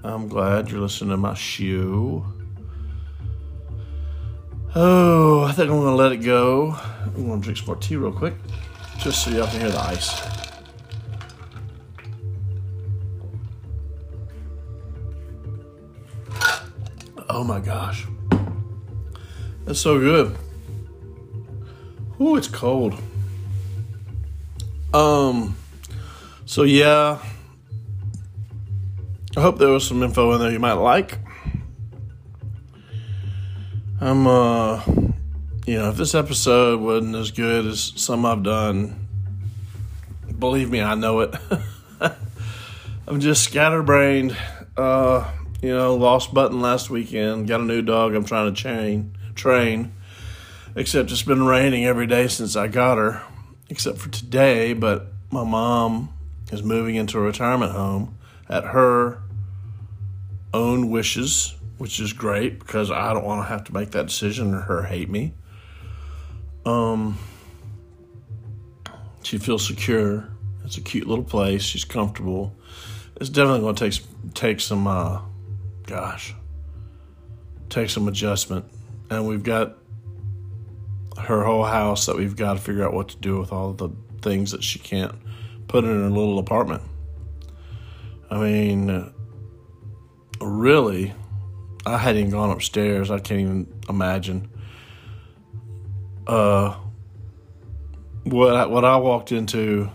[0.04, 2.26] I'm glad you're listening to my shoe.
[4.76, 6.76] Oh, I think I'm gonna let it go.
[7.16, 8.34] I'm gonna drink some more tea real quick,
[9.00, 10.22] just so y'all can hear the ice.
[17.30, 18.06] Oh my gosh.
[19.64, 20.36] That's so good.
[22.20, 22.96] Ooh, it's cold.
[24.94, 25.56] Um,
[26.46, 27.20] so yeah,
[29.38, 31.20] I hope there was some info in there you might like.
[34.02, 34.82] I'm, uh,
[35.70, 39.08] you know, if this episode wasn't as good as some I've done,
[40.40, 41.36] believe me, I know it.
[43.08, 44.36] I'm just scatterbrained.
[44.76, 45.30] Uh,
[45.62, 47.48] you know, lost button last weekend.
[47.48, 48.16] Got a new dog.
[48.16, 49.94] I'm trying to chain train.
[50.76, 53.22] Except it's been raining every day since I got her,
[53.70, 54.74] except for today.
[54.74, 56.10] But my mom
[56.52, 58.18] is moving into a retirement home
[58.50, 59.22] at her
[60.52, 64.56] own wishes, which is great because I don't want to have to make that decision
[64.56, 65.36] or her hate me.
[66.70, 67.18] Um,
[69.24, 70.30] she feels secure.
[70.64, 71.64] It's a cute little place.
[71.64, 72.56] She's comfortable.
[73.20, 75.22] It's definitely going to take take some, uh,
[75.88, 76.36] gosh,
[77.70, 78.66] take some adjustment.
[79.10, 79.78] And we've got
[81.18, 83.90] her whole house that we've got to figure out what to do with all the
[84.22, 85.16] things that she can't
[85.68, 86.84] put in her little apartment.
[88.30, 89.12] I mean,
[90.40, 91.14] really,
[91.86, 93.10] I hadn't even gone upstairs.
[93.10, 94.50] I can't even imagine.
[96.28, 96.76] Uh,
[98.24, 99.90] what I, what I walked into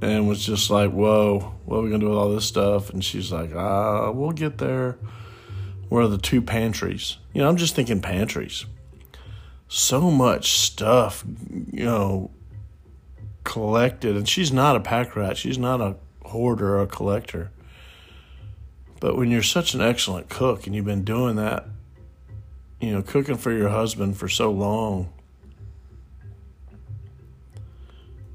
[0.00, 3.04] and was just like, "Whoa, what are we gonna do with all this stuff?" And
[3.04, 4.98] she's like, "Ah, we'll get there."
[5.88, 7.18] Where are the two pantries?
[7.32, 8.66] You know, I'm just thinking pantries.
[9.68, 11.24] So much stuff,
[11.72, 12.30] you know,
[13.44, 15.36] collected, and she's not a pack rat.
[15.36, 17.50] She's not a hoarder or a collector.
[19.00, 21.66] But when you're such an excellent cook and you've been doing that,
[22.80, 25.12] you know, cooking for your husband for so long,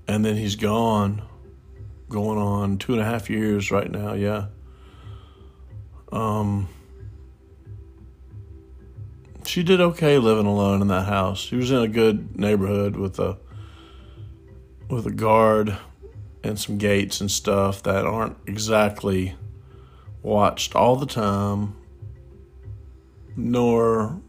[0.09, 1.21] and then he's gone,
[2.09, 4.47] going on two and a half years right now, yeah.
[6.11, 6.67] Um,
[9.45, 11.39] she did okay living alone in that house.
[11.39, 13.37] She was in a good neighborhood with a
[14.89, 15.77] with a guard
[16.43, 19.35] and some gates and stuff that aren't exactly
[20.23, 21.75] watched all the time,
[23.37, 24.19] nor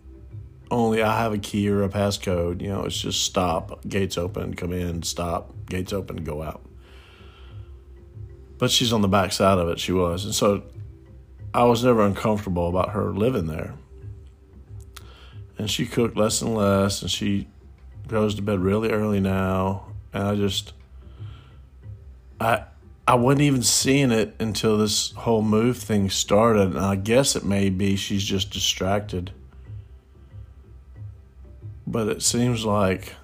[0.71, 2.61] only I have a key or a passcode.
[2.61, 6.63] You know, it's just stop, gates open, come in, stop, gates open, go out.
[8.59, 10.25] But she's on the back side of it, she was.
[10.25, 10.63] And so
[11.53, 13.75] I was never uncomfortable about her living there.
[15.59, 17.49] And she cooked less and less, and she
[18.07, 19.87] goes to bed really early now.
[20.13, 20.73] And I just,
[22.41, 22.65] I,
[23.07, 26.69] I wasn't even seeing it until this whole move thing started.
[26.69, 29.33] And I guess it may be she's just distracted.
[31.91, 33.17] But it seems like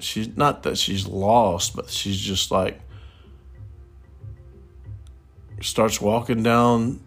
[0.00, 2.80] she's not that she's lost, but she's just like
[5.60, 7.00] starts walking down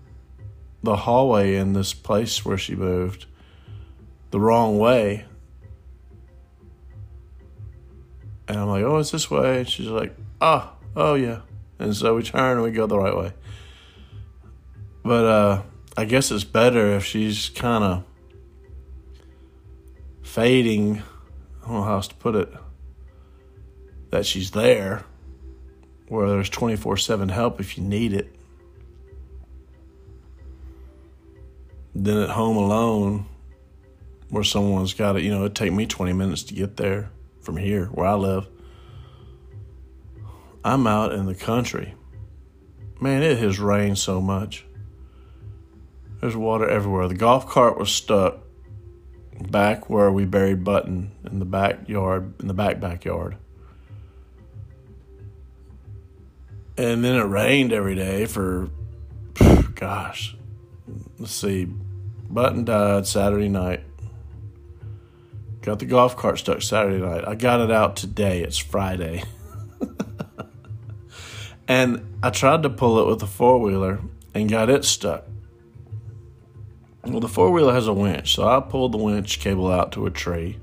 [0.82, 3.26] the hallway in this place where she moved
[4.32, 5.26] the wrong way.
[8.48, 9.60] And I'm like, oh, it's this way.
[9.60, 11.42] And she's like, oh, oh yeah.
[11.80, 13.34] And so we turn and we go the right way.
[15.04, 15.62] But uh,
[15.98, 18.04] I guess it's better if she's kind of
[20.30, 21.02] fading.
[21.64, 22.54] I don't know how else to put it.
[24.12, 25.04] That she's there,
[26.08, 28.36] where there's 24 7 help if you need it.
[31.96, 33.26] Then at home alone,
[34.30, 37.10] where someone's got it, you know, it'd take me 20 minutes to get there
[37.42, 38.48] from here, where I live.
[40.64, 41.96] I'm out in the country.
[43.02, 44.66] Man, it has rained so much.
[46.22, 47.08] There's water everywhere.
[47.08, 48.44] The golf cart was stuck
[49.40, 53.38] back where we buried Button in the backyard, in the back backyard.
[56.78, 58.70] And then it rained every day for,
[59.76, 60.36] gosh,
[61.18, 61.68] let's see,
[62.30, 63.84] Button died Saturday night.
[65.62, 67.28] Got the golf cart stuck Saturday night.
[67.28, 68.42] I got it out today.
[68.44, 69.24] It's Friday.
[71.68, 74.00] and I tried to pull it with a four wheeler
[74.34, 75.26] and got it stuck.
[77.10, 80.06] Well, the four wheeler has a winch, so I pulled the winch cable out to
[80.06, 80.60] a tree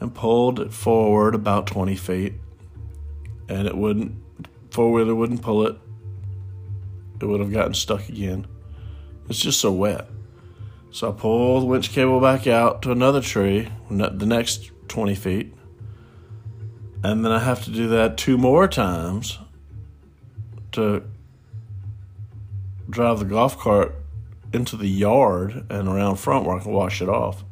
[0.00, 2.34] and pulled it forward about 20 feet,
[3.48, 4.16] and it wouldn't,
[4.70, 5.76] four wheeler wouldn't pull it.
[7.20, 8.48] It would have gotten stuck again.
[9.28, 10.08] It's just so wet.
[10.90, 15.54] So I pull the winch cable back out to another tree, the next 20 feet,
[17.04, 19.38] and then I have to do that two more times
[20.72, 21.04] to
[22.90, 23.94] drive the golf cart
[24.52, 27.44] into the yard and around front where I can wash it off.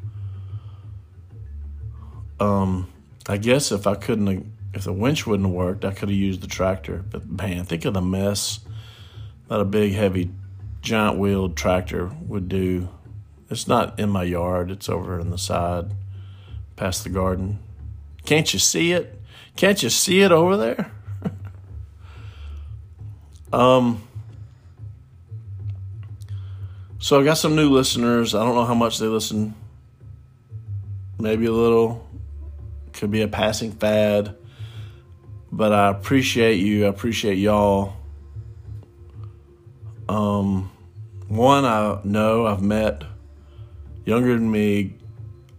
[2.41, 2.89] Um,
[3.29, 6.41] I guess if I couldn't, if the winch wouldn't have worked, I could have used
[6.41, 7.05] the tractor.
[7.09, 8.61] But man, think of the mess
[9.49, 10.31] that a big, heavy,
[10.83, 12.89] giant wheeled tractor would do.
[13.51, 15.93] It's not in my yard, it's over on the side
[16.77, 17.59] past the garden.
[18.25, 19.21] Can't you see it?
[19.57, 20.91] Can't you see it over there?
[23.53, 24.03] um,
[27.05, 28.35] So I got some new listeners.
[28.35, 29.55] I don't know how much they listen.
[31.19, 32.09] Maybe a little.
[32.95, 34.35] Could be a passing fad.
[35.53, 36.87] But I appreciate you.
[36.87, 37.93] I appreciate y'all.
[40.09, 40.71] Um,
[41.29, 43.05] one I know I've met,
[44.07, 44.95] younger than me,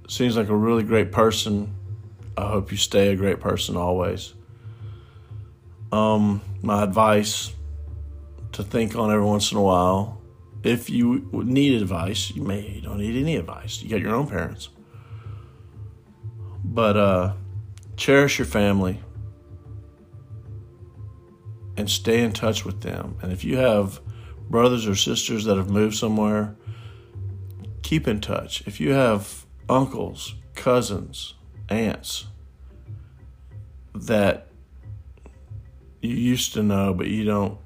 [0.10, 1.76] seems like a really great person.
[2.36, 4.34] I hope you stay a great person always.
[5.92, 7.54] Um, my advice
[8.54, 10.24] to think on every once in a while.
[10.66, 13.84] If you need advice, you may you don't need any advice.
[13.84, 14.70] You got your own parents.
[16.64, 17.34] But uh,
[17.96, 19.00] cherish your family
[21.78, 23.20] and stay in touch with them.
[23.22, 24.00] And if you have
[24.50, 26.56] brothers or sisters that have moved somewhere,
[27.84, 28.66] keep in touch.
[28.66, 31.36] If you have uncles, cousins,
[31.70, 32.26] aunts
[33.94, 34.48] that
[36.02, 37.60] you used to know but you don't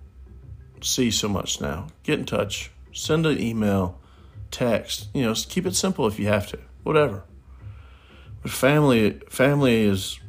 [0.82, 2.72] see so much now, get in touch.
[3.00, 3.98] Send an email,
[4.52, 5.08] text.
[5.14, 6.60] You know, keep it simple if you have to.
[6.84, 7.24] Whatever.
[8.42, 10.20] But family family is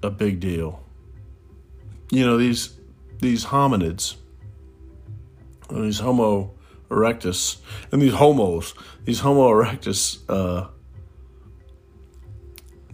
[0.00, 0.80] a big deal.
[2.12, 2.78] You know, these
[3.18, 4.14] these hominids,
[5.68, 6.54] these Homo
[6.88, 7.56] erectus,
[7.90, 8.74] and these homos,
[9.04, 10.68] these Homo erectus uh,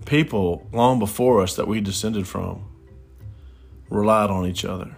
[0.07, 2.65] people long before us that we descended from
[3.91, 4.97] relied on each other.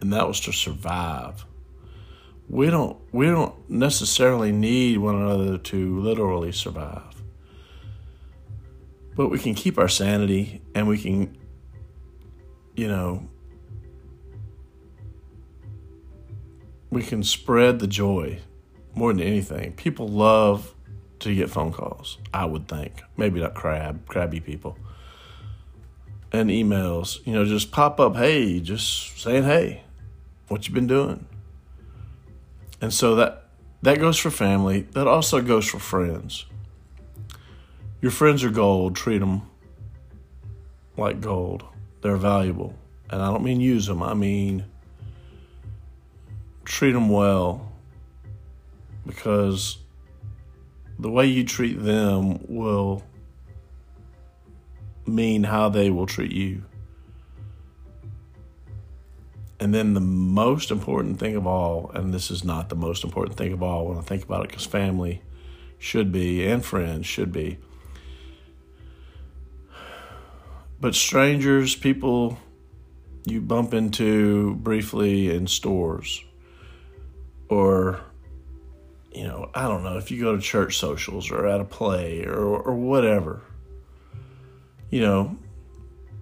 [0.00, 1.44] And that was to survive.
[2.50, 7.14] We don't we don't necessarily need one another to literally survive.
[9.14, 11.38] But we can keep our sanity and we can
[12.74, 13.28] you know
[16.90, 18.40] we can spread the joy
[18.94, 19.72] more than anything.
[19.74, 20.74] People love
[21.20, 23.00] to get phone calls, I would think.
[23.16, 24.76] Maybe not crab, crabby people.
[26.32, 29.84] And emails, you know, just pop up, hey, just saying, hey,
[30.48, 31.26] what you been doing?
[32.80, 33.48] And so that
[33.82, 34.82] that goes for family.
[34.92, 36.46] That also goes for friends.
[38.00, 38.96] Your friends are gold.
[38.96, 39.42] Treat them
[40.96, 41.64] like gold.
[42.02, 42.74] They're valuable.
[43.10, 44.02] And I don't mean use them.
[44.02, 44.64] I mean
[46.64, 47.72] treat them well
[49.06, 49.78] because
[50.98, 53.02] the way you treat them will
[55.06, 56.62] mean how they will treat you.
[59.60, 63.36] And then the most important thing of all, and this is not the most important
[63.36, 65.20] thing of all when I think about it, because family
[65.78, 67.58] should be and friends should be.
[70.80, 72.38] But strangers, people
[73.26, 76.24] you bump into briefly in stores,
[77.50, 78.00] or
[79.12, 82.24] you know, I don't know, if you go to church socials or at a play
[82.24, 83.42] or, or whatever,
[84.88, 85.36] you know,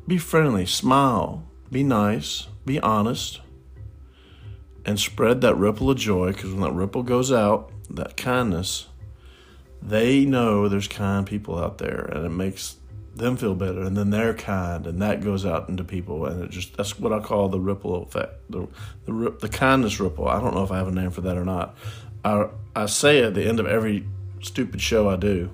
[0.09, 3.41] be friendly, smile, be nice, be honest,
[4.85, 8.87] and spread that ripple of joy because when that ripple goes out, that kindness,
[9.83, 12.77] they know there's kind people out there and it makes
[13.15, 16.51] them feel better and then they're kind and that goes out into people and it
[16.51, 18.69] just that's what I call the ripple effect the
[19.07, 21.45] the, the kindness ripple I don't know if I have a name for that or
[21.45, 21.77] not
[22.25, 22.47] I
[22.77, 24.07] I say at the end of every
[24.43, 25.51] stupid show I do.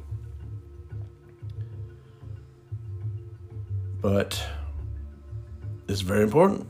[4.00, 4.46] But
[5.94, 6.66] it's very important.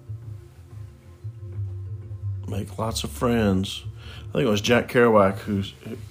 [2.46, 3.82] Make lots of friends.
[4.28, 5.62] I think it was Jack Kerouac who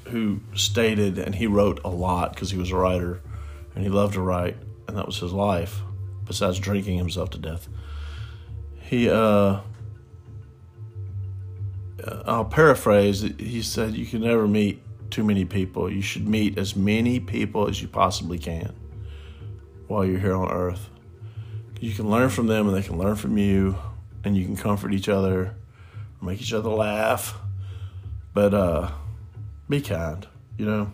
[0.05, 3.21] who stated, and he wrote a lot because he was a writer,
[3.75, 4.57] and he loved to write,
[4.87, 5.81] and that was his life.
[6.25, 7.67] Besides drinking himself to death,
[8.81, 9.59] he uh,
[12.25, 13.21] I'll paraphrase.
[13.37, 15.87] He said, "You can never meet too many people.
[15.87, 18.73] You should meet as many people as you possibly can
[19.85, 20.89] while you're here on Earth.
[21.83, 23.75] You can learn from them, and they can learn from you,
[24.23, 25.53] and you can comfort each other,
[26.21, 27.37] make each other laugh.
[28.33, 28.91] But uh,
[29.67, 30.25] be kind.
[30.57, 30.93] You know."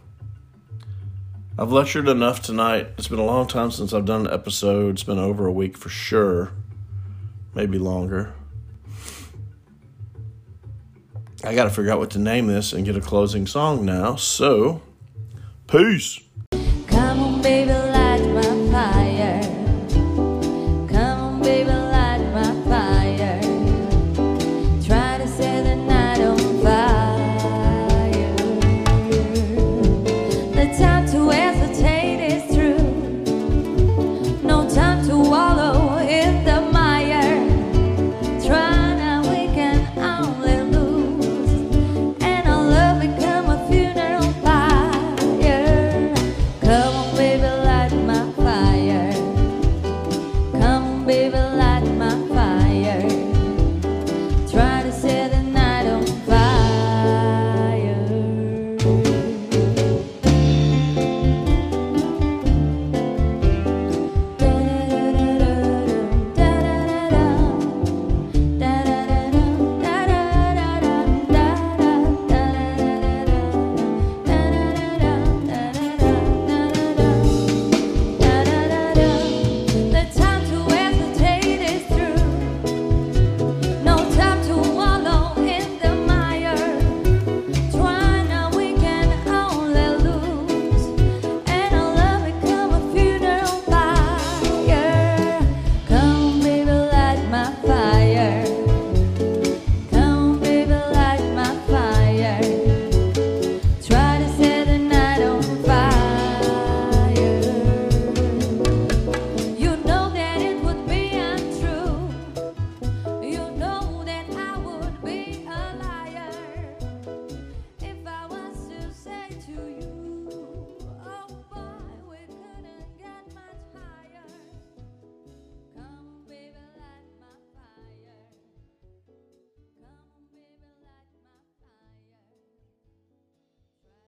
[1.60, 2.88] I've lectured enough tonight.
[2.98, 4.96] It's been a long time since I've done an episode.
[4.96, 6.54] It's been over a week for sure,
[7.54, 8.34] maybe longer.
[11.44, 14.16] I got to figure out what to name this and get a closing song now.
[14.16, 14.82] So,
[15.68, 16.20] peace.